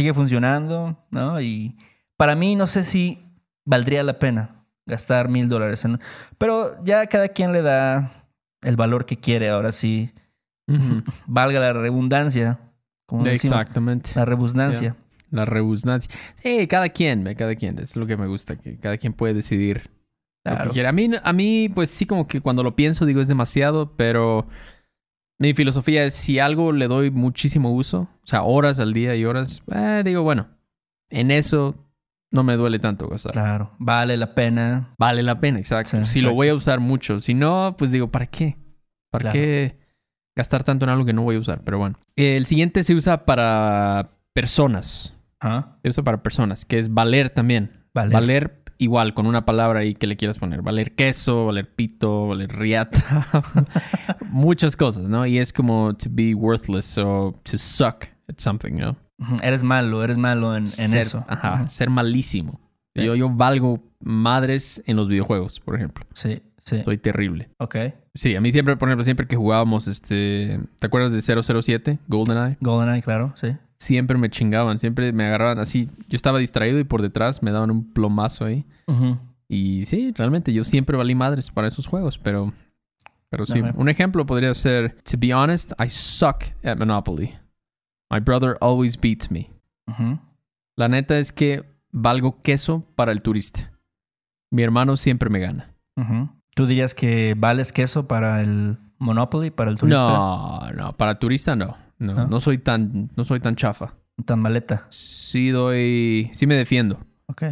sigue 0.00 0.14
funcionando, 0.14 0.96
¿no? 1.10 1.42
Y 1.42 1.76
para 2.16 2.34
mí 2.34 2.56
no 2.56 2.66
sé 2.66 2.84
si 2.84 3.22
valdría 3.66 4.02
la 4.02 4.18
pena 4.18 4.64
gastar 4.86 5.28
mil 5.28 5.46
dólares 5.46 5.84
en, 5.84 6.00
pero 6.38 6.82
ya 6.84 7.06
cada 7.06 7.28
quien 7.28 7.52
le 7.52 7.60
da 7.60 8.26
el 8.62 8.76
valor 8.76 9.04
que 9.04 9.18
quiere. 9.18 9.50
Ahora 9.50 9.72
sí, 9.72 10.10
valga 11.26 11.60
la 11.60 11.74
redundancia, 11.74 12.60
como 13.04 13.24
decimos, 13.24 13.58
Exactamente. 13.58 14.12
la 14.14 14.24
rebusnancia. 14.24 14.96
La 15.30 15.44
rebusnancia. 15.44 16.10
Sí, 16.42 16.66
cada 16.66 16.88
quien, 16.88 17.34
cada 17.34 17.54
quien. 17.54 17.78
Es 17.78 17.94
lo 17.94 18.06
que 18.06 18.16
me 18.16 18.26
gusta, 18.26 18.56
que 18.56 18.78
cada 18.78 18.96
quien 18.96 19.12
puede 19.12 19.34
decidir 19.34 19.90
lo 20.46 20.56
que 20.62 20.70
quiere. 20.70 20.88
A 20.88 20.92
mí, 20.92 21.10
a 21.22 21.32
mí, 21.34 21.68
pues 21.68 21.90
sí, 21.90 22.06
como 22.06 22.26
que 22.26 22.40
cuando 22.40 22.62
lo 22.62 22.74
pienso 22.74 23.04
digo 23.04 23.20
es 23.20 23.28
demasiado, 23.28 23.94
pero 23.96 24.48
mi 25.40 25.54
filosofía 25.54 26.04
es 26.04 26.14
si 26.14 26.38
algo 26.38 26.70
le 26.70 26.86
doy 26.86 27.10
muchísimo 27.10 27.72
uso, 27.72 28.02
o 28.22 28.26
sea, 28.26 28.42
horas 28.42 28.78
al 28.78 28.92
día 28.92 29.16
y 29.16 29.24
horas, 29.24 29.62
eh, 29.74 30.02
digo, 30.04 30.22
bueno, 30.22 30.48
en 31.08 31.30
eso 31.30 31.74
no 32.30 32.42
me 32.44 32.56
duele 32.56 32.78
tanto 32.78 33.08
gastar. 33.08 33.32
Claro, 33.32 33.72
vale 33.78 34.16
la 34.16 34.34
pena. 34.34 34.94
Vale 34.98 35.22
la 35.22 35.40
pena, 35.40 35.58
exacto. 35.58 36.04
Sí, 36.04 36.12
si 36.12 36.20
lo 36.20 36.34
voy 36.34 36.48
a 36.48 36.54
usar 36.54 36.78
mucho, 36.78 37.20
si 37.20 37.34
no, 37.34 37.74
pues 37.78 37.90
digo, 37.90 38.10
¿para 38.10 38.26
qué? 38.26 38.56
¿Para 39.10 39.22
Claro. 39.22 39.32
qué 39.32 39.78
gastar 40.36 40.62
tanto 40.62 40.84
en 40.84 40.90
algo 40.90 41.04
que 41.06 41.12
no 41.14 41.22
voy 41.22 41.36
a 41.36 41.40
usar? 41.40 41.62
Pero 41.64 41.78
bueno. 41.78 41.98
El 42.16 42.46
siguiente 42.46 42.84
se 42.84 42.94
usa 42.94 43.24
para 43.24 44.10
personas. 44.34 45.16
Ajá. 45.40 45.78
Se 45.82 45.88
usa 45.88 46.04
para 46.04 46.22
personas, 46.22 46.64
que 46.66 46.78
es 46.78 46.92
valer 46.92 47.30
también. 47.30 47.86
Valer. 47.94 48.12
Valer 48.12 48.59
igual, 48.80 49.14
con 49.14 49.26
una 49.26 49.44
palabra 49.46 49.80
ahí 49.80 49.94
que 49.94 50.06
le 50.06 50.16
quieras 50.16 50.38
poner. 50.38 50.62
Valer 50.62 50.94
queso, 50.94 51.46
valer 51.46 51.72
pito, 51.74 52.28
valer 52.28 52.50
riata. 52.56 53.00
Muchas 54.30 54.76
cosas, 54.76 55.08
¿no? 55.08 55.26
Y 55.26 55.38
es 55.38 55.52
como 55.52 55.94
to 55.94 56.08
be 56.10 56.34
worthless 56.34 56.98
o 56.98 57.32
to 57.44 57.58
suck 57.58 58.06
at 58.28 58.38
something, 58.38 58.72
¿no? 58.72 58.96
Eres 59.42 59.62
malo, 59.62 60.02
eres 60.02 60.16
malo 60.16 60.52
en, 60.56 60.62
en 60.62 60.66
Ser- 60.66 61.00
eso. 61.02 61.24
Ajá, 61.28 61.68
ser 61.68 61.90
malísimo. 61.90 62.60
Sí. 62.96 63.04
Yo, 63.04 63.14
yo 63.14 63.28
valgo 63.28 63.80
madres 64.00 64.82
en 64.86 64.96
los 64.96 65.08
videojuegos, 65.08 65.60
por 65.60 65.76
ejemplo. 65.76 66.04
Sí, 66.12 66.42
sí. 66.64 66.82
Soy 66.84 66.98
terrible. 66.98 67.50
Ok. 67.58 67.76
Sí, 68.14 68.34
a 68.34 68.40
mí 68.40 68.50
siempre, 68.50 68.76
por 68.76 68.88
ejemplo, 68.88 69.04
siempre 69.04 69.26
que 69.26 69.36
jugábamos, 69.36 69.86
este... 69.88 70.58
¿Te 70.80 70.86
acuerdas 70.86 71.12
de 71.12 71.20
007? 71.22 71.98
GoldenEye. 72.08 72.56
GoldenEye, 72.60 73.02
claro, 73.02 73.32
sí. 73.36 73.48
Siempre 73.80 74.18
me 74.18 74.28
chingaban, 74.28 74.78
siempre 74.78 75.12
me 75.12 75.24
agarraban 75.24 75.58
así. 75.58 75.88
Yo 76.08 76.16
estaba 76.16 76.38
distraído 76.38 76.78
y 76.78 76.84
por 76.84 77.00
detrás 77.00 77.42
me 77.42 77.50
daban 77.50 77.70
un 77.70 77.92
plomazo 77.92 78.44
ahí. 78.44 78.66
Y 79.48 79.86
sí, 79.86 80.12
realmente 80.14 80.52
yo 80.52 80.64
siempre 80.64 80.96
valí 80.96 81.14
madres 81.14 81.50
para 81.50 81.66
esos 81.66 81.86
juegos, 81.86 82.18
pero... 82.18 82.52
Pero 83.30 83.46
sí, 83.46 83.62
un 83.74 83.88
ejemplo 83.88 84.26
podría 84.26 84.52
ser... 84.54 84.96
To 85.04 85.16
be 85.18 85.32
honest, 85.32 85.72
I 85.80 85.88
suck 85.88 86.44
at 86.62 86.76
Monopoly. 86.76 87.38
My 88.10 88.20
brother 88.20 88.58
always 88.60 89.00
beats 89.00 89.30
me. 89.30 89.50
La 90.76 90.88
neta 90.88 91.18
es 91.18 91.32
que 91.32 91.64
valgo 91.90 92.42
queso 92.42 92.84
para 92.96 93.12
el 93.12 93.22
turista. 93.22 93.72
Mi 94.50 94.62
hermano 94.62 94.96
siempre 94.96 95.30
me 95.30 95.38
gana. 95.38 95.74
¿Tú 96.54 96.66
dirías 96.66 96.92
que 96.92 97.34
vales 97.36 97.72
queso 97.72 98.08
para 98.08 98.42
el 98.42 98.78
Monopoly, 99.00 99.50
para 99.50 99.70
el 99.70 99.78
turista? 99.78 100.00
No, 100.00 100.70
no, 100.72 100.92
para 100.96 101.18
turista 101.18 101.56
no. 101.56 101.76
No, 101.98 102.14
¿No? 102.14 102.26
no 102.28 102.40
soy 102.40 102.58
tan, 102.58 103.10
no 103.16 103.24
soy 103.24 103.40
tan 103.40 103.56
chafa. 103.56 103.94
Tan 104.24 104.40
maleta. 104.40 104.86
Sí 104.90 105.48
doy, 105.50 106.30
sí 106.32 106.46
me 106.46 106.54
defiendo. 106.54 106.98
Ok. 107.26 107.42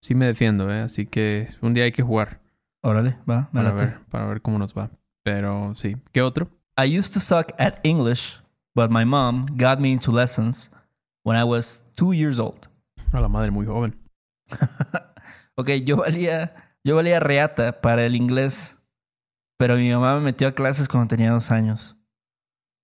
Sí 0.00 0.14
me 0.14 0.26
defiendo, 0.26 0.72
¿eh? 0.72 0.80
Así 0.82 1.06
que 1.06 1.48
un 1.60 1.74
día 1.74 1.84
hay 1.84 1.92
que 1.92 2.02
jugar 2.02 2.40
Órale, 2.82 3.16
va, 3.28 3.48
me 3.52 3.60
para 3.60 3.70
late. 3.70 3.84
ver, 3.86 3.98
para 4.10 4.26
ver 4.26 4.40
cómo 4.40 4.58
nos 4.58 4.72
va. 4.72 4.90
Pero 5.24 5.74
sí. 5.74 5.96
¿Qué 6.12 6.22
otro? 6.22 6.48
I 6.78 6.96
used 6.96 7.12
to 7.14 7.20
suck 7.20 7.52
at 7.58 7.80
English, 7.82 8.40
but 8.74 8.90
my 8.90 9.04
mom 9.04 9.46
got 9.56 9.80
me 9.80 9.90
into 9.90 10.12
lessons 10.12 10.70
when 11.24 11.36
I 11.36 11.42
was 11.44 11.82
two 11.96 12.12
years 12.12 12.38
old. 12.38 12.68
A 13.12 13.20
la 13.20 13.28
madre 13.28 13.50
muy 13.50 13.66
joven. 13.66 13.96
Ok, 15.56 15.70
yo 15.84 15.96
valía, 15.96 16.54
yo 16.84 16.94
valía 16.94 17.18
reata 17.18 17.80
para 17.80 18.04
el 18.06 18.14
inglés, 18.14 18.77
pero 19.58 19.76
mi 19.76 19.90
mamá 19.92 20.14
me 20.14 20.20
metió 20.22 20.48
a 20.48 20.52
clases 20.52 20.88
cuando 20.88 21.08
tenía 21.08 21.30
dos 21.32 21.50
años. 21.50 21.96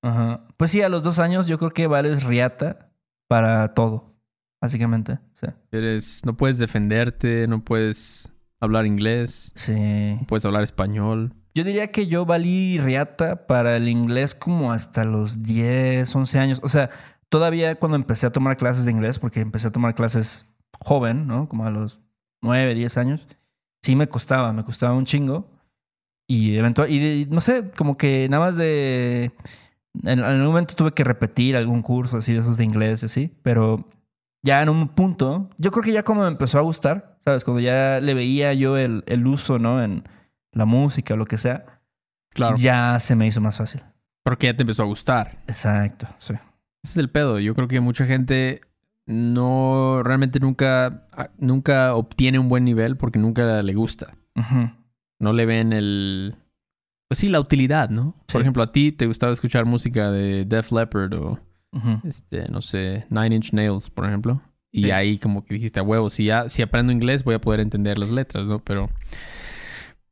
Ajá. 0.02 0.42
Pues 0.58 0.70
sí, 0.70 0.82
a 0.82 0.88
los 0.90 1.02
dos 1.02 1.18
años 1.18 1.46
yo 1.46 1.56
creo 1.58 1.70
que 1.70 1.86
vales 1.86 2.24
riata 2.24 2.90
para 3.26 3.72
todo, 3.72 4.12
básicamente. 4.60 5.18
Sí. 5.34 5.46
Eres, 5.72 6.20
no 6.26 6.36
puedes 6.36 6.58
defenderte, 6.58 7.46
no 7.48 7.64
puedes 7.64 8.30
hablar 8.60 8.84
inglés, 8.86 9.52
Sí. 9.54 10.16
no 10.20 10.26
puedes 10.26 10.44
hablar 10.44 10.62
español. 10.62 11.32
Yo 11.54 11.64
diría 11.64 11.90
que 11.92 12.06
yo 12.08 12.26
valí 12.26 12.78
riata 12.80 13.46
para 13.46 13.76
el 13.76 13.88
inglés 13.88 14.34
como 14.34 14.72
hasta 14.72 15.04
los 15.04 15.42
10, 15.42 16.14
11 16.14 16.38
años. 16.38 16.60
O 16.64 16.68
sea, 16.68 16.90
todavía 17.28 17.76
cuando 17.76 17.96
empecé 17.96 18.26
a 18.26 18.32
tomar 18.32 18.56
clases 18.56 18.84
de 18.84 18.90
inglés, 18.90 19.18
porque 19.20 19.40
empecé 19.40 19.68
a 19.68 19.72
tomar 19.72 19.94
clases 19.94 20.46
joven, 20.80 21.26
¿no? 21.28 21.48
Como 21.48 21.64
a 21.64 21.70
los 21.70 22.00
9, 22.42 22.74
10 22.74 22.98
años, 22.98 23.26
sí 23.82 23.94
me 23.96 24.08
costaba, 24.08 24.52
me 24.52 24.64
costaba 24.64 24.94
un 24.94 25.04
chingo. 25.06 25.48
Y 26.26 26.56
eventual, 26.56 26.90
y 26.90 26.98
de- 26.98 27.26
no 27.30 27.40
sé, 27.40 27.70
como 27.76 27.96
que 27.96 28.28
nada 28.30 28.44
más 28.46 28.56
de... 28.56 29.32
En, 30.02 30.18
en 30.18 30.24
algún 30.24 30.46
momento 30.46 30.74
tuve 30.74 30.92
que 30.92 31.04
repetir 31.04 31.54
algún 31.56 31.82
curso 31.82 32.16
así 32.16 32.32
de 32.32 32.40
esos 32.40 32.56
de 32.56 32.64
inglés, 32.64 33.04
así, 33.04 33.30
pero 33.42 33.88
ya 34.42 34.60
en 34.62 34.68
un 34.68 34.88
punto, 34.88 35.50
yo 35.58 35.70
creo 35.70 35.84
que 35.84 35.92
ya 35.92 36.02
como 36.02 36.22
me 36.22 36.28
empezó 36.28 36.58
a 36.58 36.62
gustar, 36.62 37.18
¿sabes? 37.24 37.44
Cuando 37.44 37.60
ya 37.60 38.00
le 38.00 38.12
veía 38.14 38.52
yo 38.54 38.76
el, 38.76 39.04
el 39.06 39.26
uso, 39.26 39.58
¿no? 39.58 39.82
En 39.82 40.02
la 40.52 40.64
música 40.64 41.14
o 41.14 41.16
lo 41.16 41.26
que 41.26 41.38
sea, 41.38 41.80
Claro. 42.30 42.56
ya 42.56 42.98
se 42.98 43.14
me 43.14 43.26
hizo 43.26 43.40
más 43.40 43.58
fácil. 43.58 43.82
Porque 44.24 44.46
ya 44.48 44.56
te 44.56 44.62
empezó 44.64 44.82
a 44.82 44.86
gustar. 44.86 45.38
Exacto, 45.46 46.08
sí. 46.18 46.32
Ese 46.82 46.92
es 46.92 46.96
el 46.98 47.10
pedo. 47.10 47.38
Yo 47.38 47.54
creo 47.54 47.68
que 47.68 47.80
mucha 47.80 48.04
gente 48.06 48.62
no 49.06 50.02
realmente 50.02 50.40
nunca, 50.40 51.06
ah, 51.12 51.30
nunca 51.38 51.94
obtiene 51.94 52.38
un 52.38 52.48
buen 52.48 52.64
nivel 52.64 52.96
porque 52.96 53.18
nunca 53.20 53.62
le 53.62 53.74
gusta. 53.74 54.14
No 55.20 55.32
le 55.32 55.46
ven 55.46 55.72
el. 55.72 56.36
Pues 57.08 57.18
sí, 57.18 57.28
la 57.28 57.40
utilidad, 57.40 57.90
¿no? 57.90 58.14
Sí. 58.26 58.32
Por 58.32 58.40
ejemplo, 58.40 58.62
a 58.62 58.72
ti 58.72 58.92
te 58.92 59.06
gustaba 59.06 59.32
escuchar 59.32 59.64
música 59.66 60.10
de 60.10 60.44
Def 60.44 60.72
Leppard 60.72 61.12
o 61.14 61.38
este, 62.04 62.48
no 62.48 62.60
sé, 62.60 63.04
Nine 63.10 63.34
Inch 63.36 63.52
Nails, 63.52 63.90
por 63.90 64.06
ejemplo. 64.06 64.40
Y 64.72 64.84
Sí. 64.84 64.90
ahí 64.90 65.18
como 65.18 65.44
que 65.44 65.54
dijiste 65.54 65.80
a 65.80 65.82
huevo, 65.82 66.08
si 66.10 66.24
ya, 66.26 66.48
si 66.48 66.62
aprendo 66.62 66.92
inglés 66.92 67.22
voy 67.24 67.34
a 67.34 67.40
poder 67.40 67.60
entender 67.60 67.98
las 67.98 68.10
letras, 68.10 68.46
¿no? 68.46 68.58
Pero 68.60 68.88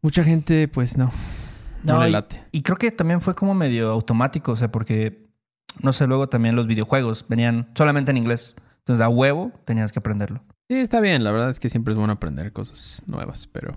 mucha 0.02 0.24
gente, 0.24 0.68
pues 0.68 0.96
no. 0.98 1.10
No, 1.84 1.94
No, 1.94 2.02
le 2.02 2.08
y- 2.10 2.12
late. 2.12 2.42
Y 2.52 2.62
creo 2.62 2.76
que 2.76 2.90
también 2.92 3.20
fue 3.20 3.34
como 3.34 3.54
medio 3.54 3.90
automático, 3.90 4.52
o 4.52 4.56
sea, 4.56 4.70
porque, 4.70 5.28
no 5.80 5.92
sé, 5.92 6.06
luego 6.06 6.28
también 6.28 6.54
los 6.56 6.66
videojuegos 6.66 7.26
venían 7.28 7.68
solamente 7.74 8.10
en 8.12 8.18
inglés. 8.18 8.54
Entonces, 8.78 9.04
a 9.04 9.08
huevo 9.08 9.52
tenías 9.64 9.90
que 9.92 9.98
aprenderlo. 9.98 10.42
Sí, 10.68 10.76
está 10.76 11.00
bien. 11.00 11.22
La 11.24 11.30
verdad 11.32 11.50
es 11.50 11.58
que 11.60 11.68
siempre 11.68 11.92
es 11.92 11.98
bueno 11.98 12.12
aprender 12.12 12.52
cosas 12.52 13.02
nuevas, 13.06 13.46
pero... 13.48 13.72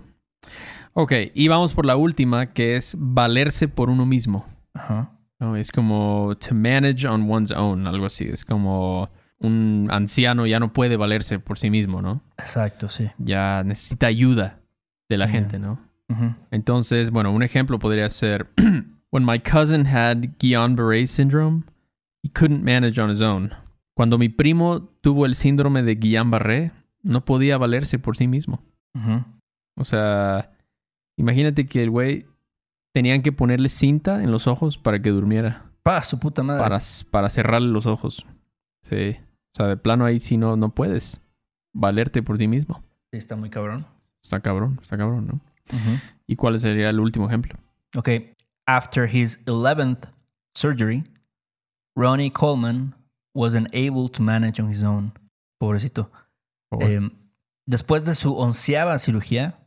Ok, 0.94 1.12
y 1.34 1.48
vamos 1.48 1.74
por 1.74 1.86
la 1.86 1.96
última, 1.98 2.54
que 2.54 2.76
es 2.76 2.96
valerse 2.98 3.68
por 3.68 3.90
uno 3.90 4.06
mismo. 4.06 4.46
Ajá. 4.74 5.12
¿no? 5.40 5.56
Es 5.58 5.72
como 5.72 6.34
to 6.40 6.56
manage 6.56 7.06
on 7.08 7.30
one's 7.30 7.52
own, 7.52 7.88
algo 7.88 8.06
así. 8.06 8.24
Es 8.26 8.46
como 8.46 9.10
un 9.40 9.90
anciano 9.92 10.46
ya 10.46 10.60
no 10.60 10.72
puede 10.72 10.96
valerse 10.98 11.40
por 11.40 11.58
sí 11.60 11.70
mismo, 11.70 12.02
¿no? 12.02 12.22
Exacto, 12.38 12.88
sí. 12.90 13.10
Ya 13.18 13.64
necesita 13.66 14.08
ayuda 14.08 14.60
de 15.10 15.18
la 15.18 15.26
Ya. 15.26 15.32
gente, 15.34 15.60
¿no? 15.60 15.80
Ujú. 16.10 16.34
Entonces, 16.52 17.12
bueno, 17.12 17.32
un 17.32 17.44
ejemplo 17.44 17.78
podría 17.80 18.10
ser 18.10 18.50
When 19.12 19.26
my 19.26 19.40
cousin 19.40 19.86
had 19.86 20.18
Guillain-Barré 20.40 21.08
syndrome, 21.08 21.64
he 22.24 22.30
couldn't 22.30 22.64
manage 22.64 23.00
on 23.00 23.10
his 23.10 23.22
own. 23.22 23.52
Cuando 23.94 24.18
mi 24.18 24.28
primo 24.30 24.90
tuvo 25.02 25.26
el 25.26 25.36
síndrome 25.36 25.84
de 25.84 25.98
Guillain-Barré, 26.00 26.72
no 27.02 27.24
podía 27.24 27.58
valerse 27.58 27.98
por 28.00 28.18
sí 28.18 28.28
mismo. 28.28 28.62
Ujú. 28.94 29.24
O 29.78 29.84
sea, 29.84 30.56
Imagínate 31.18 31.66
que 31.66 31.82
el 31.82 31.90
güey 31.90 32.26
tenían 32.94 33.22
que 33.22 33.32
ponerle 33.32 33.70
cinta 33.70 34.24
en 34.24 34.32
los 34.32 34.48
ojos 34.48 34.78
para 34.78 35.02
que 35.02 35.10
durmiera. 35.10 35.72
Pa, 35.84 36.02
su 36.04 36.20
puta 36.20 36.44
madre. 36.44 36.62
Para, 36.62 36.80
para 37.12 37.30
cerrarle 37.30 37.70
los 37.70 37.86
ojos. 37.86 38.26
Sí. 38.84 39.18
O 39.20 39.58
sea, 39.58 39.68
de 39.68 39.78
plano 39.78 40.06
ahí 40.06 40.20
sí 40.20 40.38
no, 40.38 40.58
no 40.58 40.70
puedes 40.74 41.22
valerte 41.74 42.22
por 42.22 42.38
ti 42.38 42.48
mismo. 42.48 42.84
Sí, 43.12 43.18
está 43.18 43.36
muy 43.36 43.50
cabrón. 43.50 43.86
Está 44.22 44.40
cabrón, 44.42 44.80
está 44.82 44.98
cabrón, 44.98 45.28
¿no? 45.28 45.40
¿Y 46.28 46.36
cuál 46.36 46.60
sería 46.60 46.90
el 46.90 47.00
último 47.00 47.28
ejemplo? 47.28 47.58
Ok. 47.96 48.10
After 48.68 49.08
his 49.08 49.44
11th 49.46 50.10
surgery, 50.56 51.04
Ronnie 51.96 52.32
Coleman 52.32 52.96
wasn't 53.34 53.68
able 53.74 54.10
to 54.10 54.22
manage 54.22 54.62
on 54.62 54.72
his 54.72 54.84
own. 54.84 55.14
Pobrecito. 55.60 56.12
Eh, 56.80 57.10
después 57.68 58.04
de 58.04 58.16
su 58.16 58.36
onceava 58.36 58.98
cirugía, 59.00 59.65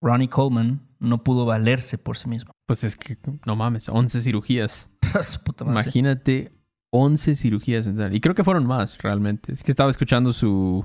Ronnie 0.00 0.28
Coleman 0.28 0.80
no 1.00 1.22
pudo 1.24 1.44
valerse 1.46 1.98
por 1.98 2.16
sí 2.16 2.28
mismo. 2.28 2.52
Pues 2.66 2.84
es 2.84 2.96
que, 2.96 3.16
no 3.46 3.56
mames, 3.56 3.88
11 3.88 4.20
cirugías. 4.20 4.90
Su 5.22 5.40
puta 5.40 5.64
madre. 5.64 5.80
Imagínate 5.82 6.52
11 6.90 7.34
cirugías. 7.34 7.88
Y 8.12 8.20
creo 8.20 8.34
que 8.34 8.44
fueron 8.44 8.66
más, 8.66 8.98
realmente. 8.98 9.52
Es 9.52 9.62
que 9.62 9.70
estaba 9.72 9.90
escuchando 9.90 10.32
su 10.32 10.84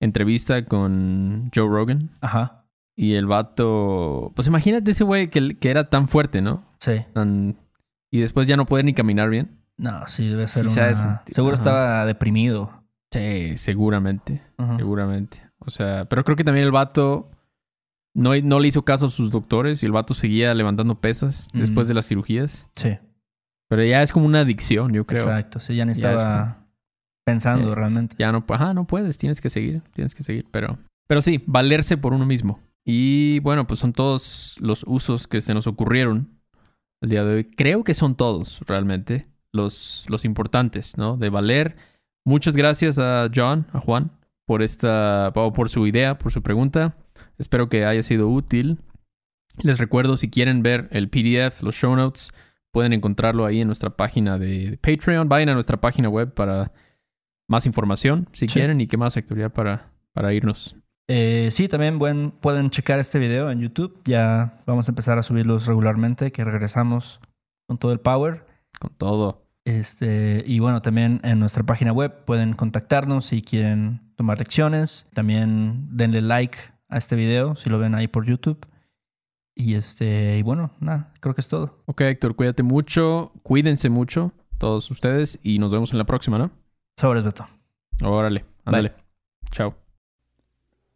entrevista 0.00 0.64
con 0.66 1.50
Joe 1.54 1.68
Rogan. 1.68 2.10
Ajá. 2.20 2.64
Y 2.96 3.14
el 3.14 3.26
vato... 3.26 4.32
Pues 4.34 4.46
imagínate 4.48 4.90
ese 4.90 5.04
güey 5.04 5.30
que, 5.30 5.56
que 5.58 5.70
era 5.70 5.88
tan 5.88 6.08
fuerte, 6.08 6.42
¿no? 6.42 6.64
Sí. 6.80 7.04
Tan- 7.14 7.56
Y 8.10 8.20
después 8.20 8.46
ya 8.48 8.56
no 8.56 8.66
poder 8.66 8.84
ni 8.84 8.92
caminar 8.94 9.30
bien. 9.30 9.58
No, 9.78 10.06
sí, 10.06 10.28
debe 10.28 10.46
ser 10.48 10.68
Sí, 10.68 10.78
una... 10.78 11.22
Seguro 11.26 11.54
ajá. 11.54 11.62
estaba 11.62 12.06
deprimido. 12.06 12.70
Sí, 13.10 13.56
seguramente. 13.56 14.42
Ajá. 14.58 14.76
Seguramente. 14.76 15.42
O 15.58 15.70
sea, 15.70 16.04
pero 16.06 16.24
creo 16.24 16.36
que 16.36 16.44
también 16.44 16.66
el 16.66 16.72
vato 16.72 17.30
no, 18.14 18.34
no 18.42 18.60
le 18.60 18.68
hizo 18.68 18.84
caso 18.84 19.06
a 19.06 19.10
sus 19.10 19.30
doctores 19.30 19.82
y 19.82 19.86
el 19.86 19.92
vato 19.92 20.14
seguía 20.14 20.54
levantando 20.54 21.00
pesas 21.00 21.48
después 21.54 21.88
de 21.88 21.94
las 21.94 22.06
cirugías. 22.06 22.68
Sí, 22.76 22.98
Pero 23.68 23.84
ya 23.84 24.02
es 24.02 24.12
como 24.12 24.26
una 24.26 24.40
adicción, 24.40 24.92
yo 24.92 25.06
creo. 25.06 25.22
exacto. 25.24 25.60
Sí, 25.60 25.76
ya 25.76 25.84
ni 25.84 25.94
Ya 25.94 26.10
es 26.12 26.16
estaba 26.20 26.66
pensando 27.24 27.72
Eh, 27.72 27.74
realmente. 27.74 28.16
Ya 28.18 28.32
no, 28.32 28.44
ajá, 28.48 28.74
no 28.74 28.86
puedes, 28.86 29.16
tienes 29.18 29.40
que 29.40 29.48
seguir, 29.50 29.82
tienes 29.94 30.14
que 30.14 30.22
seguir, 30.22 30.46
pero 30.50 30.78
pero 31.08 31.20
sí, 31.22 31.42
valerse 31.46 31.96
por 31.96 32.12
uno 32.14 32.24
mismo. 32.26 32.60
Y 32.84 33.38
bueno, 33.40 33.66
pues 33.66 33.80
son 33.80 33.92
todos 33.92 34.56
los 34.60 34.84
usos 34.86 35.26
que 35.28 35.40
se 35.40 35.54
nos 35.54 35.66
ocurrieron 35.66 36.28
el 37.00 37.10
día 37.10 37.24
de 37.24 37.34
hoy. 37.34 37.44
Creo 37.44 37.84
que 37.84 37.94
son 37.94 38.14
todos 38.16 38.60
realmente 38.66 39.26
los 39.52 40.04
los 40.08 40.24
importantes, 40.24 40.96
¿no? 40.98 41.16
De 41.16 41.28
valer. 41.30 41.76
Muchas 42.24 42.56
gracias 42.56 42.98
a 42.98 43.28
John, 43.34 43.66
a 43.72 43.80
Juan 43.80 44.10
por 44.46 44.62
esta 44.62 45.32
o 45.34 45.52
por 45.52 45.68
su 45.68 45.86
idea, 45.86 46.18
por 46.18 46.32
su 46.32 46.42
pregunta. 46.42 46.94
Espero 47.42 47.68
que 47.68 47.84
haya 47.84 48.04
sido 48.04 48.28
útil. 48.28 48.78
Les 49.62 49.78
recuerdo 49.78 50.16
si 50.16 50.30
quieren 50.30 50.62
ver 50.62 50.88
el 50.92 51.08
PDF, 51.10 51.60
los 51.62 51.74
show 51.74 51.94
notes, 51.96 52.30
pueden 52.70 52.92
encontrarlo 52.92 53.44
ahí 53.44 53.60
en 53.60 53.66
nuestra 53.66 53.90
página 53.90 54.38
de 54.38 54.78
Patreon. 54.80 55.28
Vayan 55.28 55.48
a 55.48 55.54
nuestra 55.54 55.80
página 55.80 56.08
web 56.08 56.32
para 56.32 56.70
más 57.48 57.66
información, 57.66 58.28
si 58.32 58.46
Sí. 58.46 58.54
quieren, 58.54 58.80
y 58.80 58.86
qué 58.86 58.96
más 58.96 59.16
actividad 59.16 59.52
para, 59.52 59.90
para 60.12 60.32
irnos. 60.32 60.76
Eh, 61.08 61.48
sí, 61.50 61.66
también 61.66 61.98
buen- 61.98 62.30
pueden 62.30 62.70
checar 62.70 63.00
este 63.00 63.18
video 63.18 63.50
en 63.50 63.58
YouTube. 63.60 64.00
Ya 64.04 64.62
vamos 64.64 64.88
a 64.88 64.92
empezar 64.92 65.18
a 65.18 65.24
subirlos 65.24 65.66
regularmente, 65.66 66.30
que 66.30 66.44
regresamos 66.44 67.20
con 67.66 67.76
todo 67.76 67.92
el 67.92 67.98
power. 67.98 68.46
Con 68.78 68.94
todo. 68.96 69.42
Este, 69.64 70.44
y 70.46 70.60
bueno, 70.60 70.80
también 70.80 71.20
en 71.24 71.40
nuestra 71.40 71.64
página 71.64 71.92
web 71.92 72.24
pueden 72.24 72.54
contactarnos 72.54 73.26
si 73.26 73.42
quieren 73.42 74.00
tomar 74.16 74.38
lecciones. 74.38 75.08
También 75.12 75.88
denle 75.90 76.22
like 76.22 76.56
a 76.92 76.98
este 76.98 77.16
video 77.16 77.56
si 77.56 77.70
lo 77.70 77.78
ven 77.78 77.94
ahí 77.94 78.06
por 78.06 78.26
YouTube. 78.26 78.66
Y 79.54 79.74
este, 79.74 80.38
y 80.38 80.42
bueno, 80.42 80.70
nada, 80.80 81.12
creo 81.20 81.34
que 81.34 81.40
es 81.40 81.48
todo. 81.48 81.82
Ok, 81.86 82.02
Héctor, 82.02 82.36
cuídate 82.36 82.62
mucho, 82.62 83.32
cuídense 83.42 83.90
mucho, 83.90 84.32
todos 84.58 84.90
ustedes, 84.90 85.38
y 85.42 85.58
nos 85.58 85.72
vemos 85.72 85.92
en 85.92 85.98
la 85.98 86.04
próxima, 86.04 86.38
¿no? 86.38 86.50
Sobres, 86.96 87.22
Beto. 87.22 87.46
Órale, 88.02 88.44
ándale. 88.64 88.94
Chao. 89.50 89.74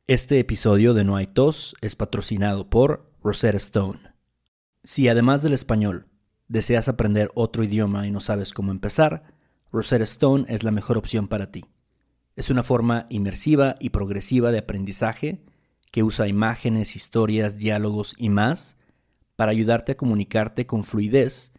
Este 0.07 0.39
episodio 0.39 0.95
de 0.95 1.05
No 1.05 1.17
hay 1.17 1.27
tos 1.27 1.75
es 1.81 1.97
patrocinado 1.97 2.71
por 2.71 3.11
Rosetta 3.23 3.57
Stone. 3.57 4.01
Si 4.85 5.09
además 5.09 5.43
del 5.43 5.53
español 5.53 6.07
deseas 6.49 6.89
aprender 6.89 7.31
otro 7.35 7.65
idioma 7.65 8.07
y 8.07 8.11
no 8.11 8.21
sabes 8.21 8.53
cómo 8.53 8.71
empezar, 8.71 9.35
Rosetta 9.73 10.05
Stone 10.05 10.47
es 10.49 10.63
la 10.63 10.71
mejor 10.71 10.97
opción 10.97 11.29
para 11.29 11.51
ti. 11.51 11.65
Es 12.37 12.51
una 12.51 12.63
forma 12.63 13.07
inmersiva 13.11 13.75
y 13.81 13.91
progresiva 13.91 14.53
de 14.53 14.59
aprendizaje 14.59 15.45
que 15.93 16.03
usa 16.03 16.29
imágenes, 16.29 16.97
historias, 16.97 17.59
diálogos 17.59 18.15
y 18.19 18.29
más 18.29 18.77
para 19.37 19.53
ayudarte 19.53 19.93
a 19.93 19.97
comunicarte 19.97 20.67
con 20.67 20.85
fluidez 20.85 21.53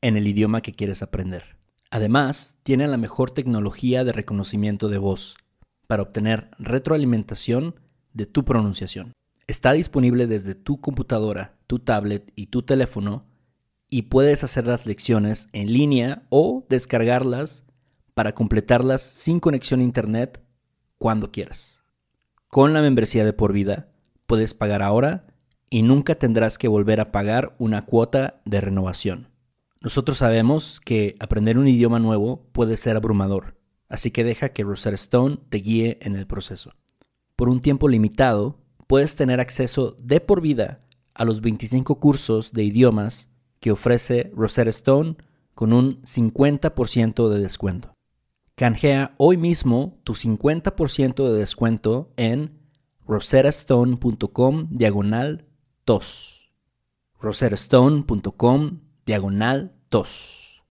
en 0.00 0.16
el 0.16 0.26
idioma 0.26 0.60
que 0.60 0.72
quieres 0.72 1.02
aprender. 1.02 1.56
Además, 1.90 2.58
tiene 2.62 2.88
la 2.88 2.96
mejor 2.96 3.30
tecnología 3.30 4.04
de 4.04 4.12
reconocimiento 4.12 4.88
de 4.88 4.98
voz 4.98 5.36
para 5.86 6.02
obtener 6.02 6.50
retroalimentación 6.58 7.74
de 8.14 8.26
tu 8.26 8.44
pronunciación. 8.44 9.12
Está 9.46 9.72
disponible 9.72 10.26
desde 10.26 10.54
tu 10.54 10.80
computadora, 10.80 11.58
tu 11.66 11.78
tablet 11.78 12.32
y 12.34 12.46
tu 12.46 12.62
teléfono 12.62 13.26
y 13.90 14.02
puedes 14.02 14.42
hacer 14.42 14.66
las 14.66 14.86
lecciones 14.86 15.48
en 15.52 15.70
línea 15.70 16.22
o 16.30 16.64
descargarlas 16.70 17.64
para 18.14 18.34
completarlas 18.34 19.02
sin 19.02 19.40
conexión 19.40 19.80
a 19.80 19.84
internet 19.84 20.42
cuando 20.96 21.30
quieras. 21.30 21.81
Con 22.54 22.74
la 22.74 22.82
membresía 22.82 23.24
de 23.24 23.32
por 23.32 23.54
vida 23.54 23.88
puedes 24.26 24.52
pagar 24.52 24.82
ahora 24.82 25.24
y 25.70 25.80
nunca 25.80 26.16
tendrás 26.16 26.58
que 26.58 26.68
volver 26.68 27.00
a 27.00 27.10
pagar 27.10 27.56
una 27.58 27.86
cuota 27.86 28.42
de 28.44 28.60
renovación. 28.60 29.30
Nosotros 29.80 30.18
sabemos 30.18 30.78
que 30.78 31.16
aprender 31.18 31.56
un 31.56 31.66
idioma 31.66 31.98
nuevo 31.98 32.44
puede 32.52 32.76
ser 32.76 32.94
abrumador, 32.94 33.56
así 33.88 34.10
que 34.10 34.22
deja 34.22 34.50
que 34.50 34.64
Rosetta 34.64 34.96
Stone 34.96 35.38
te 35.48 35.60
guíe 35.60 35.96
en 36.02 36.14
el 36.14 36.26
proceso. 36.26 36.74
Por 37.36 37.48
un 37.48 37.62
tiempo 37.62 37.88
limitado, 37.88 38.58
puedes 38.86 39.16
tener 39.16 39.40
acceso 39.40 39.96
de 40.02 40.20
por 40.20 40.42
vida 40.42 40.80
a 41.14 41.24
los 41.24 41.40
25 41.40 42.00
cursos 42.00 42.52
de 42.52 42.64
idiomas 42.64 43.30
que 43.60 43.72
ofrece 43.72 44.30
Rosetta 44.36 44.68
Stone 44.68 45.16
con 45.54 45.72
un 45.72 46.02
50% 46.02 47.30
de 47.30 47.40
descuento. 47.40 47.91
Canjea 48.62 49.12
hoy 49.16 49.38
mismo 49.38 49.98
tu 50.04 50.14
50% 50.14 51.28
de 51.28 51.36
descuento 51.36 52.12
en 52.16 52.60
rosettastone.com 53.04 54.68
diagonal 54.70 55.48
tos. 55.84 56.54
rosettastone.com 57.18 58.78
diagonal 59.04 59.74
tos. 59.88 60.62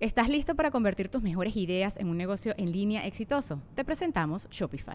¿Estás 0.00 0.30
listo 0.30 0.54
para 0.54 0.70
convertir 0.70 1.10
tus 1.10 1.20
mejores 1.20 1.54
ideas 1.54 1.98
en 1.98 2.08
un 2.08 2.16
negocio 2.16 2.54
en 2.56 2.72
línea 2.72 3.06
exitoso? 3.06 3.60
Te 3.74 3.84
presentamos 3.84 4.48
Shopify. 4.48 4.94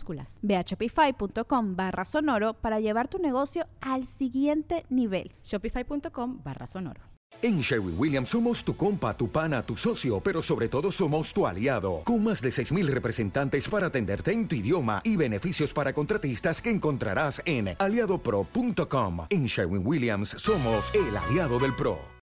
minúsculas. 0.01 0.39
Ve 0.41 0.55
a 0.55 0.61
shopify.com 0.61 1.75
barra 1.75 2.05
sonoro 2.05 2.53
para 2.53 2.79
llevar 2.79 3.07
tu 3.07 3.19
negocio 3.19 3.67
al 3.81 4.05
siguiente 4.05 4.85
nivel. 4.89 5.31
Shopify.com 5.43 6.41
barra 6.43 6.67
sonoro. 6.67 7.01
En 7.41 7.61
Sherwin 7.61 7.95
Williams 7.97 8.29
somos 8.29 8.63
tu 8.63 8.75
compa, 8.75 9.15
tu 9.15 9.29
pana, 9.29 9.63
tu 9.63 9.75
socio, 9.75 10.19
pero 10.19 10.43
sobre 10.43 10.67
todo 10.67 10.91
somos 10.91 11.33
tu 11.33 11.47
aliado, 11.47 12.01
con 12.03 12.23
más 12.23 12.41
de 12.41 12.49
6.000 12.49 12.85
representantes 12.87 13.67
para 13.67 13.87
atenderte 13.87 14.31
en 14.31 14.47
tu 14.47 14.55
idioma 14.55 15.01
y 15.03 15.15
beneficios 15.15 15.73
para 15.73 15.93
contratistas 15.93 16.61
que 16.61 16.69
encontrarás 16.69 17.41
en 17.45 17.75
aliadopro.com. 17.79 19.25
En 19.29 19.45
Sherwin 19.45 19.87
Williams 19.87 20.29
somos 20.37 20.91
el 20.93 21.17
aliado 21.17 21.57
del 21.57 21.73
PRO. 21.73 22.10